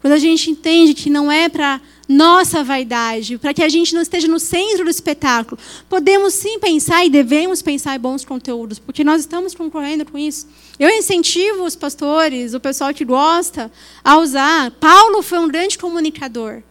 [0.00, 4.00] quando a gente entende que não é para nossa vaidade, para que a gente não
[4.00, 9.02] esteja no centro do espetáculo, podemos sim pensar e devemos pensar em bons conteúdos, porque
[9.02, 10.46] nós estamos concorrendo com isso.
[10.78, 13.72] Eu incentivo os pastores, o pessoal que gosta,
[14.04, 14.70] a usar.
[14.70, 16.62] Paulo foi um grande comunicador.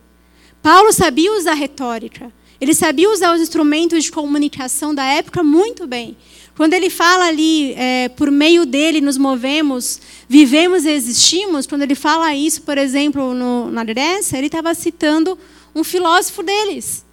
[0.61, 2.31] Paulo sabia usar retórica.
[2.61, 6.15] Ele sabia usar os instrumentos de comunicação da época muito bem.
[6.55, 9.99] Quando ele fala ali, é, por meio dele nos movemos,
[10.29, 15.37] vivemos e existimos, quando ele fala isso, por exemplo, no, na Grécia, ele estava citando
[15.73, 17.03] um filósofo deles.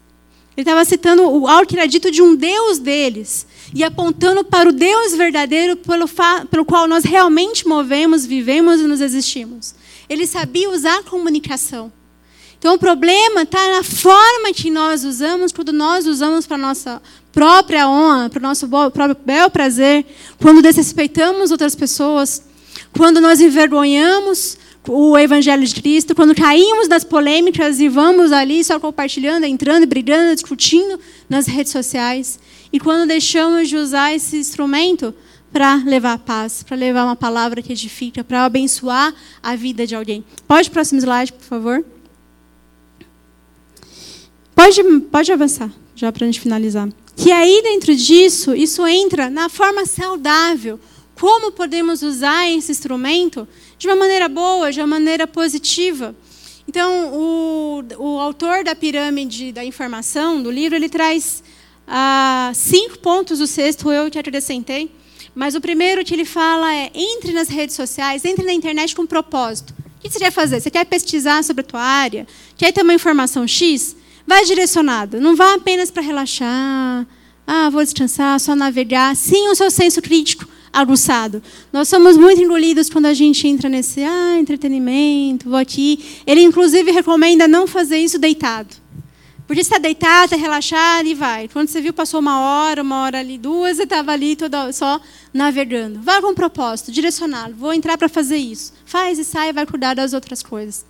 [0.55, 3.47] Ele estava citando o algo que era dito de um Deus deles.
[3.75, 6.07] E apontando para o Deus verdadeiro pelo,
[6.51, 9.75] pelo qual nós realmente movemos, vivemos e nos existimos.
[10.09, 11.91] Ele sabia usar a comunicação.
[12.61, 17.01] Então o problema está na forma que nós usamos, quando nós usamos para nossa
[17.33, 20.05] própria honra, para o nosso próprio bel prazer,
[20.39, 22.45] quando desrespeitamos outras pessoas,
[22.93, 28.79] quando nós envergonhamos o Evangelho de Cristo, quando caímos das polêmicas e vamos ali só
[28.79, 31.01] compartilhando, entrando, brigando, discutindo
[31.31, 32.39] nas redes sociais,
[32.71, 35.15] e quando deixamos de usar esse instrumento
[35.51, 40.23] para levar paz, para levar uma palavra que edifica, para abençoar a vida de alguém.
[40.47, 41.83] Pode o próximo slide, por favor?
[44.61, 46.87] Pode, pode avançar, já para a gente finalizar.
[47.17, 50.79] Que aí dentro disso, isso entra na forma saudável.
[51.19, 53.49] Como podemos usar esse instrumento
[53.79, 56.15] de uma maneira boa, de uma maneira positiva.
[56.69, 61.43] Então, o, o autor da pirâmide da informação, do livro, ele traz
[61.89, 64.95] ah, cinco pontos, o sexto eu que acrescentei.
[65.35, 69.07] Mas o primeiro que ele fala é: entre nas redes sociais, entre na internet com
[69.07, 69.73] propósito.
[69.97, 70.61] O que você quer fazer?
[70.61, 72.27] Você quer pesquisar sobre a tua área?
[72.59, 73.97] Quer ter uma informação X?
[74.31, 75.21] Vai direcionado.
[75.21, 77.05] Não vá apenas para relaxar.
[77.45, 79.17] Ah, vou descansar, só navegar.
[79.17, 81.43] Sim, o seu senso crítico aguçado.
[81.73, 86.23] Nós somos muito engolidos quando a gente entra nesse ah, entretenimento, vou aqui.
[86.25, 88.77] Ele, inclusive, recomenda não fazer isso deitado.
[89.49, 91.49] Porque está deitado, está relaxado e vai.
[91.49, 95.01] Quando você viu, passou uma hora, uma hora ali, duas, você estava ali toda, só
[95.35, 96.01] navegando.
[96.03, 97.57] Vá com um propósito, direcionado.
[97.57, 98.75] Vou entrar para fazer isso.
[98.85, 100.85] Faz e sai vai cuidar das outras coisas.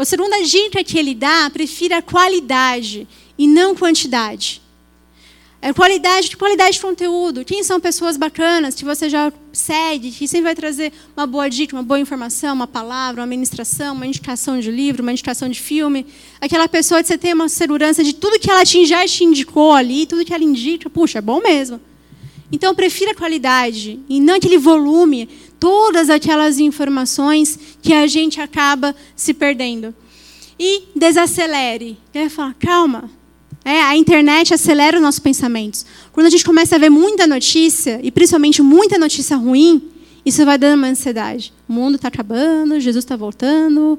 [0.00, 4.62] A segunda dica que ele dá, prefira qualidade e não quantidade.
[5.60, 7.44] É qualidade, qualidade de conteúdo.
[7.44, 11.76] Quem são pessoas bacanas que você já segue, que sempre vai trazer uma boa dica,
[11.76, 16.06] uma boa informação, uma palavra, uma ministração, uma indicação de livro, uma indicação de filme.
[16.40, 19.74] Aquela pessoa que você tem uma segurança de tudo que ela te, já te indicou
[19.74, 21.78] ali, tudo que ela indica, puxa, é bom mesmo.
[22.50, 25.28] Então, prefira qualidade e não aquele volume,
[25.60, 29.94] todas aquelas informações que a gente acaba se perdendo.
[30.58, 31.98] E desacelere.
[32.12, 33.10] Ele fala, calma.
[33.64, 35.86] É, a internet acelera os nossos pensamentos.
[36.12, 39.82] Quando a gente começa a ver muita notícia, e principalmente muita notícia ruim,
[40.24, 41.52] isso vai dando uma ansiedade.
[41.68, 43.98] O mundo está acabando, Jesus está voltando,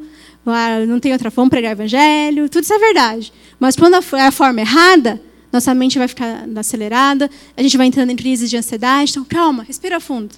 [0.87, 3.31] não tem outra forma pregar o evangelho, tudo isso é verdade.
[3.59, 8.09] Mas quando é a forma errada, nossa mente vai ficar acelerada, a gente vai entrando
[8.11, 9.11] em crises de ansiedade.
[9.11, 10.35] Então, calma, respira fundo.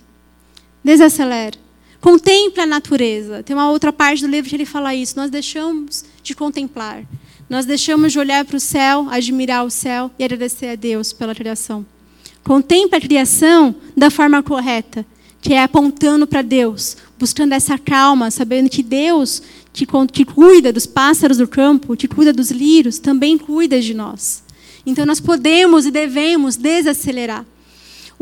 [0.83, 1.57] Desacelera.
[2.01, 3.41] Contemple a natureza.
[3.43, 5.15] Tem uma outra parte do livro que ele fala isso.
[5.15, 7.05] Nós deixamos de contemplar.
[7.49, 11.33] Nós deixamos de olhar para o céu, admirar o céu e agradecer a Deus pela
[11.33, 11.85] criação.
[12.43, 15.05] Contempla a criação da forma correta,
[15.41, 20.85] que é apontando para Deus, buscando essa calma, sabendo que Deus, que, que cuida dos
[20.85, 24.43] pássaros do campo, que cuida dos lírios, também cuida de nós.
[24.85, 27.45] Então nós podemos e devemos desacelerar.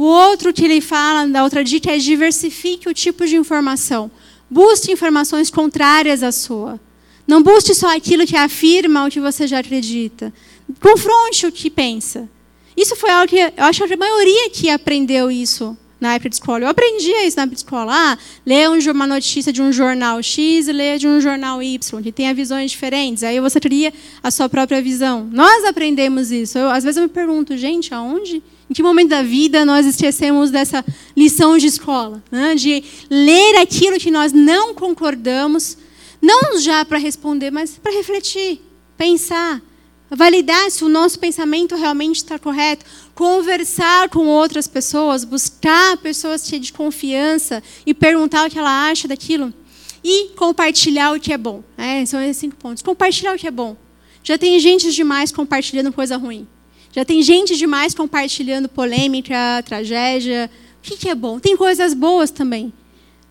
[0.02, 4.10] O outro que ele fala, da outra dica, é diversifique o tipo de informação.
[4.50, 6.80] Busque informações contrárias à sua.
[7.28, 10.34] Não busque só aquilo que afirma o que você já acredita.
[10.82, 12.28] Confronte o que pensa.
[12.76, 16.36] Isso foi algo que eu acho que a maioria que aprendeu isso na época de
[16.38, 16.64] escola.
[16.64, 17.92] Eu aprendia isso na época de escola.
[17.94, 22.12] Ah, lê uma notícia de um jornal X e lê de um jornal Y, que
[22.12, 23.22] tenha visões diferentes.
[23.22, 23.94] Aí você teria
[24.24, 25.30] a sua própria visão.
[25.32, 26.58] Nós aprendemos isso.
[26.58, 28.42] Eu, às vezes eu me pergunto, gente, aonde?
[28.72, 32.24] Em que momento da vida nós esquecemos dessa lição de escola?
[32.32, 32.56] Né?
[32.56, 35.78] De ler aquilo que nós não concordamos,
[36.22, 38.62] não já para responder, mas para refletir,
[38.96, 39.62] pensar
[40.10, 46.72] validar se o nosso pensamento realmente está correto, conversar com outras pessoas, buscar pessoas de
[46.72, 49.54] confiança e perguntar o que ela acha daquilo
[50.02, 51.62] e compartilhar o que é bom.
[51.78, 52.82] É, são esses cinco pontos.
[52.82, 53.76] Compartilhar o que é bom.
[54.24, 56.48] Já tem gente demais compartilhando coisa ruim.
[56.94, 60.50] Já tem gente demais compartilhando polêmica, tragédia.
[60.80, 61.40] O que é bom?
[61.40, 62.74] Tem coisas boas também.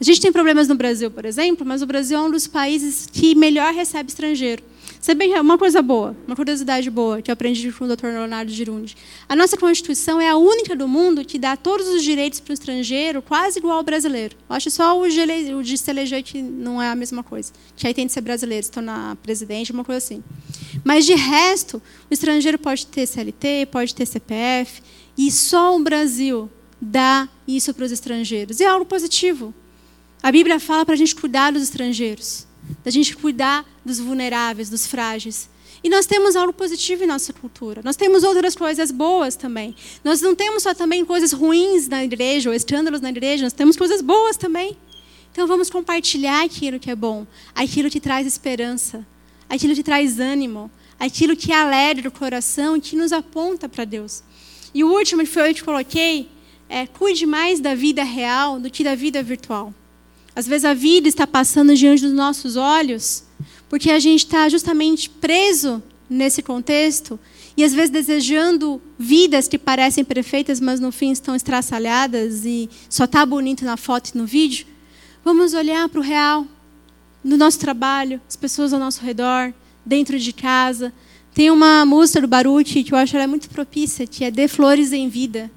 [0.01, 3.07] A gente tem problemas no Brasil, por exemplo, mas o Brasil é um dos países
[3.13, 4.63] que melhor recebe estrangeiro.
[5.01, 8.09] Sabe uma coisa boa, uma curiosidade boa que eu aprendi com o Dr.
[8.09, 8.95] Leonardo Girundi.
[9.27, 12.53] A nossa Constituição é a única do mundo que dá todos os direitos para o
[12.53, 14.37] estrangeiro quase igual ao brasileiro.
[14.47, 17.51] Eu acho só o de, o de se eleger que não é a mesma coisa.
[17.75, 20.23] Que aí tem de ser brasileiro, se tornar presidente, uma coisa assim.
[20.85, 21.81] Mas de resto,
[22.11, 24.83] o estrangeiro pode ter CLT, pode ter CPF,
[25.17, 28.61] e só o Brasil dá isso para os estrangeiros.
[28.61, 29.55] E é algo positivo.
[30.23, 32.50] A Bíblia fala para a gente cuidar dos estrangeiros
[32.85, 35.49] da gente cuidar dos vulneráveis, dos frágeis.
[35.83, 37.81] E nós temos algo positivo em nossa cultura.
[37.83, 39.75] Nós temos outras coisas boas também.
[40.05, 43.77] Nós não temos só também coisas ruins na igreja ou escândalos na igreja, nós temos
[43.77, 44.77] coisas boas também.
[45.33, 49.07] Então vamos compartilhar aquilo que é bom, aquilo que traz esperança,
[49.49, 54.23] aquilo que traz ânimo, aquilo que alegra o coração e que nos aponta para Deus.
[54.75, 56.29] E o último que foi eu que coloquei
[56.69, 59.73] é cuide mais da vida real do que da vida virtual.
[60.35, 63.25] Às vezes a vida está passando diante dos nossos olhos,
[63.69, 67.19] porque a gente está justamente preso nesse contexto
[67.57, 73.05] e às vezes desejando vidas que parecem perfeitas, mas no fim estão estraçalhadas e só
[73.05, 74.67] está bonito na foto e no vídeo.
[75.25, 76.47] Vamos olhar para o real,
[77.23, 79.53] no nosso trabalho, as pessoas ao nosso redor,
[79.85, 80.93] dentro de casa.
[81.35, 84.93] Tem uma música do Baruch que eu acho ela muito propícia, que é Dê Flores
[84.93, 85.51] em Vida.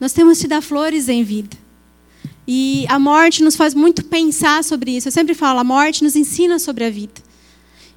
[0.00, 1.56] Nós temos que dar flores em vida.
[2.46, 5.08] E a morte nos faz muito pensar sobre isso.
[5.08, 7.26] Eu sempre falo, a morte nos ensina sobre a vida.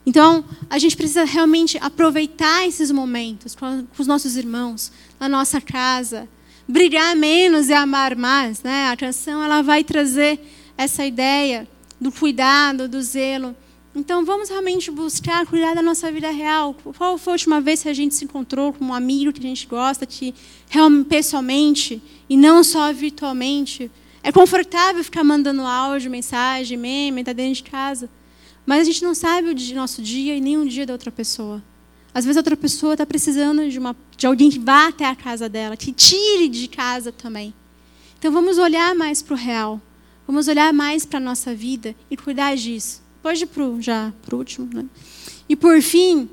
[0.05, 6.27] Então, a gente precisa realmente aproveitar esses momentos com os nossos irmãos, na nossa casa,
[6.67, 8.63] brilhar menos e amar mais.
[8.63, 8.89] Né?
[8.89, 10.39] A canção ela vai trazer
[10.75, 11.67] essa ideia
[12.01, 13.55] do cuidado, do zelo.
[13.93, 16.75] Então, vamos realmente buscar cuidar da nossa vida real.
[16.97, 19.47] Qual foi a última vez que a gente se encontrou com um amigo que a
[19.47, 20.33] gente gosta, que
[20.69, 23.91] realmente pessoalmente e não só virtualmente?
[24.21, 28.09] É confortável ficar mandando áudio, mensagem, meme, tá dentro de casa.
[28.65, 31.63] Mas a gente não sabe o nosso dia e nem o dia da outra pessoa.
[32.13, 35.15] Às vezes a outra pessoa está precisando de, uma, de alguém que vá até a
[35.15, 37.53] casa dela, que tire de casa também.
[38.17, 39.81] Então vamos olhar mais para o real.
[40.27, 43.01] Vamos olhar mais para a nossa vida e cuidar disso.
[43.21, 44.69] Pode ir pro, já para o último.
[44.73, 44.85] Né?
[45.47, 46.29] E por fim,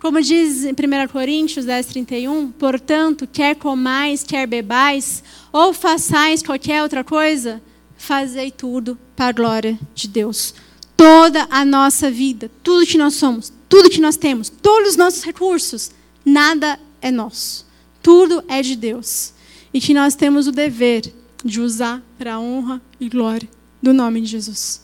[0.00, 5.22] como diz em 1 Coríntios 10, 31, portanto, quer comais, quer bebais,
[5.52, 7.60] ou façais qualquer outra coisa,
[7.96, 10.54] fazei tudo para a glória de Deus.
[10.96, 15.22] Toda a nossa vida, tudo que nós somos, tudo que nós temos, todos os nossos
[15.24, 15.90] recursos,
[16.24, 17.66] nada é nosso.
[18.02, 19.32] Tudo é de Deus.
[19.74, 21.12] E que nós temos o dever
[21.44, 23.48] de usar para a honra e glória
[23.82, 24.82] do nome de Jesus.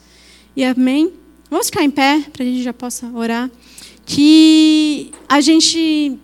[0.57, 1.13] E amém?
[1.51, 3.51] Vamos ficar em pé para a gente já possa orar
[4.05, 6.19] que a gente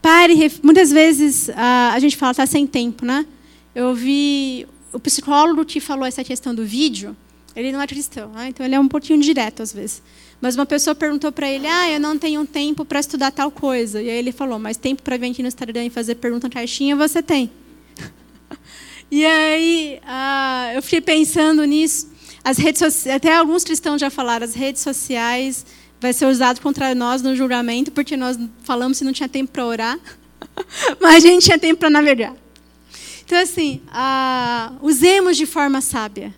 [0.00, 0.52] pare.
[0.62, 3.26] Muitas vezes a, a gente fala, está sem tempo, né?
[3.74, 7.16] Eu vi o psicólogo que falou essa questão do vídeo,
[7.54, 8.48] ele não é cristão, né?
[8.48, 10.02] então ele é um pouquinho direto às vezes.
[10.40, 14.02] Mas uma pessoa perguntou para ele: Ah, eu não tenho tempo para estudar tal coisa.
[14.02, 16.94] E aí ele falou: Mas tempo para vir aqui no Instagram e fazer pergunta caixinha
[16.94, 17.50] você tem.
[19.10, 22.10] e aí ah, eu fiquei pensando nisso.
[22.44, 25.66] As redes sociais, até alguns cristãos já falaram, as redes sociais
[26.00, 29.64] vai ser usado contra nós no julgamento, porque nós falamos que não tinha tempo para
[29.64, 29.98] orar,
[31.00, 32.34] mas a gente tinha tempo para navegar.
[33.24, 33.80] Então, assim,
[34.80, 36.32] usemos de forma sábia.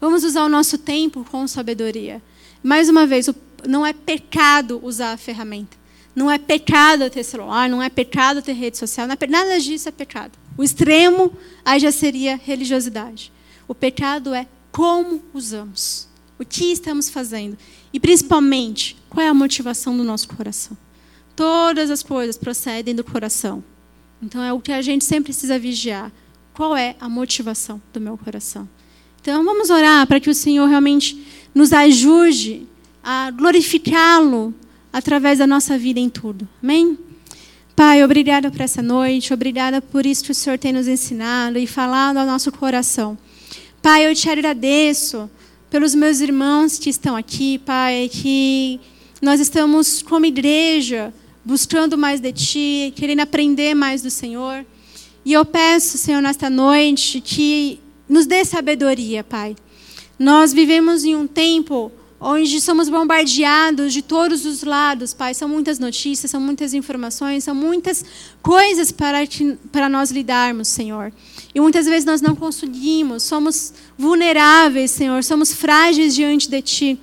[0.00, 2.22] Vamos usar o nosso tempo com sabedoria.
[2.62, 3.28] Mais uma vez,
[3.66, 5.76] não é pecado usar a ferramenta.
[6.14, 9.92] Não é pecado ter celular, não é pecado ter rede social, é, nada disso é
[9.92, 10.32] pecado.
[10.56, 11.32] O extremo
[11.64, 13.32] aí já seria religiosidade.
[13.68, 16.08] O pecado é como usamos,
[16.40, 17.56] o que estamos fazendo
[17.92, 20.74] e principalmente qual é a motivação do nosso coração.
[21.36, 23.62] Todas as coisas procedem do coração.
[24.22, 26.10] Então é o que a gente sempre precisa vigiar.
[26.54, 28.66] Qual é a motivação do meu coração?
[29.20, 32.66] Então vamos orar para que o Senhor realmente nos ajude
[33.04, 34.54] a glorificá-lo
[34.90, 36.48] através da nossa vida em tudo.
[36.62, 36.98] Amém?
[37.76, 41.66] Pai, obrigada por essa noite, obrigada por isso que o Senhor tem nos ensinado e
[41.66, 43.16] falado ao nosso coração.
[43.82, 45.30] Pai, eu te agradeço
[45.70, 48.80] pelos meus irmãos que estão aqui, Pai, que
[49.22, 51.14] nós estamos como igreja
[51.44, 54.66] buscando mais de Ti, querendo aprender mais do Senhor.
[55.24, 59.54] E eu peço, Senhor, nesta noite, que nos dê sabedoria, Pai.
[60.18, 65.34] Nós vivemos em um tempo onde somos bombardeados de todos os lados, Pai.
[65.34, 68.04] São muitas notícias, são muitas informações, são muitas
[68.42, 69.18] coisas para,
[69.70, 71.12] para nós lidarmos, Senhor.
[71.54, 76.98] E muitas vezes nós não conseguimos, somos vulneráveis, Senhor, somos frágeis diante de Ti.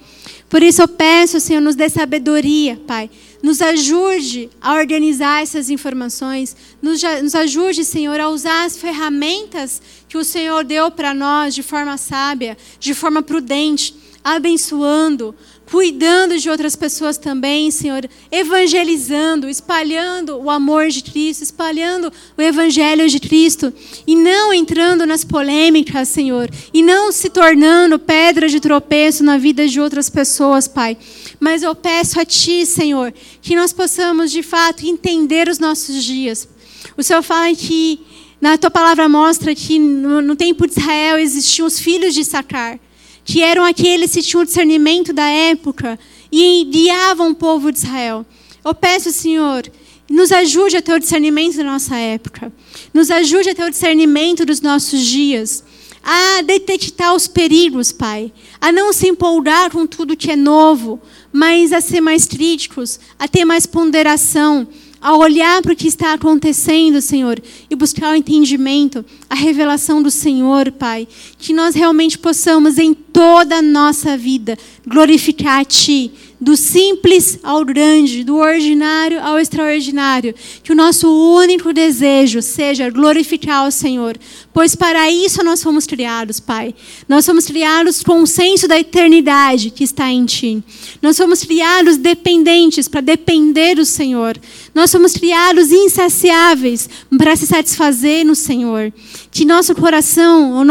[0.50, 3.10] Por isso eu peço, Senhor, nos dê sabedoria, Pai.
[3.43, 6.56] Nos ajude a organizar essas informações.
[6.82, 11.62] Nos, nos ajude, Senhor, a usar as ferramentas que o Senhor deu para nós de
[11.62, 13.93] forma sábia, de forma prudente,
[14.24, 15.36] abençoando,
[15.70, 23.07] cuidando de outras pessoas também, Senhor, evangelizando, espalhando o amor de Cristo, espalhando o evangelho
[23.09, 23.74] de Cristo
[24.05, 29.68] e não entrando nas polêmicas, Senhor, e não se tornando pedra de tropeço na vida
[29.68, 30.97] de outras pessoas, Pai.
[31.38, 36.47] Mas eu peço a Ti, Senhor, que nós possamos de fato entender os nossos dias.
[36.95, 37.99] O Senhor fala que
[38.39, 42.80] na tua palavra mostra que no, no tempo de Israel existiam os filhos de Sacar
[43.28, 45.99] que eram aqueles que tinham o discernimento da época
[46.32, 48.25] e guiavam o povo de Israel.
[48.63, 49.69] Eu peço, Senhor,
[50.09, 52.53] nos ajude a ter o discernimento da nossa época.
[52.93, 55.61] Nos ajude a ter o discernimento dos nossos dias.
[56.01, 58.32] A detectar os perigos, Pai.
[58.61, 60.97] A não se empolgar com tudo que é novo,
[61.34, 64.65] mas a ser mais críticos, a ter mais ponderação
[65.02, 70.12] a olhar para o que está acontecendo, Senhor, e buscar o entendimento, a revelação do
[70.12, 71.08] Senhor, Pai.
[71.38, 77.66] Que nós realmente possamos, em toda a nossa vida, glorificar a Ti do simples ao
[77.66, 80.36] grande, do ordinário ao extraordinário.
[80.64, 84.18] Que o nosso único desejo seja glorificar o Senhor,
[84.54, 86.74] pois para isso nós fomos criados, Pai.
[87.10, 90.64] Nós fomos criados com o senso da eternidade que está em Ti.
[91.02, 94.38] Nós fomos criados dependentes para depender do Senhor.
[94.74, 98.94] Nós somos criados insaciáveis para se satisfazer no Senhor.
[99.32, 100.64] Que nosso coração, a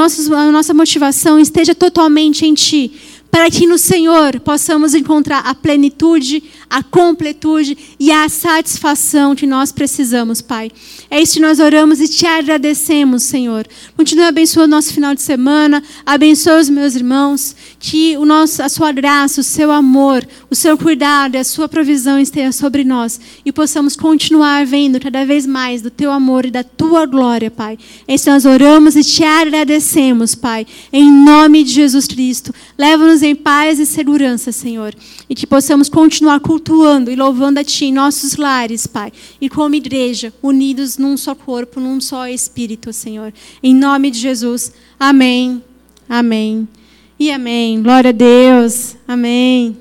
[0.53, 2.93] nossa motivação esteja totalmente em Ti
[3.31, 9.71] para que no Senhor possamos encontrar a plenitude, a completude e a satisfação que nós
[9.71, 10.71] precisamos, Pai.
[11.11, 13.67] É isso que nós oramos e te agradecemos, Senhor.
[13.97, 18.69] Continue abençoando o nosso final de semana, abençoe os meus irmãos, que o nosso, a
[18.69, 23.21] sua graça, o seu amor, o seu cuidado e a sua provisão esteja sobre nós
[23.45, 27.79] e possamos continuar vendo cada vez mais do teu amor e da tua glória, Pai.
[28.09, 30.67] É isso nós oramos e te agradecemos, Pai.
[30.93, 32.53] Em nome de Jesus Cristo.
[32.79, 34.95] Leva-nos em paz e segurança, Senhor.
[35.29, 39.13] E que possamos continuar cultuando e louvando a Ti em nossos lares, Pai.
[39.41, 43.33] E como igreja, unidos num só corpo, num só espírito, Senhor.
[43.63, 44.73] Em nome de Jesus.
[44.99, 45.63] Amém.
[46.09, 46.69] Amém.
[47.19, 47.83] E amém.
[47.83, 48.97] Glória a Deus.
[49.09, 49.77] Amém.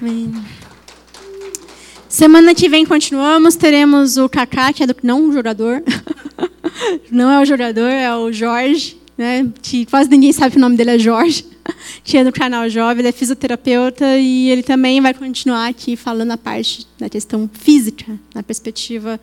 [0.00, 0.32] Amém.
[2.08, 5.82] Semana que vem continuamos, teremos o Kaká, que é do, não um jogador.
[7.10, 9.48] não é o jogador, é o Jorge, né?
[9.88, 11.46] Quase ninguém sabe que o nome dele é Jorge
[12.02, 16.32] que é do canal Jovem, ele é fisioterapeuta e ele também vai continuar aqui falando
[16.32, 19.20] a parte da questão física, na perspectiva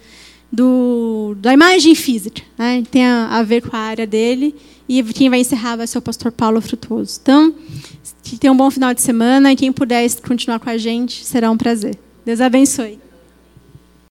[0.51, 2.41] do, da imagem física.
[2.57, 2.83] Né?
[2.89, 4.55] Tem a, a, ver com a área dele.
[4.87, 7.19] E quem vai encerrar vai ser o pastor Paulo Frutuoso.
[7.21, 7.53] Então,
[8.23, 11.51] que tenha um bom final de semana e quem puder continuar com a gente, será
[11.51, 11.95] um prazer.
[12.25, 12.99] Deus abençoe.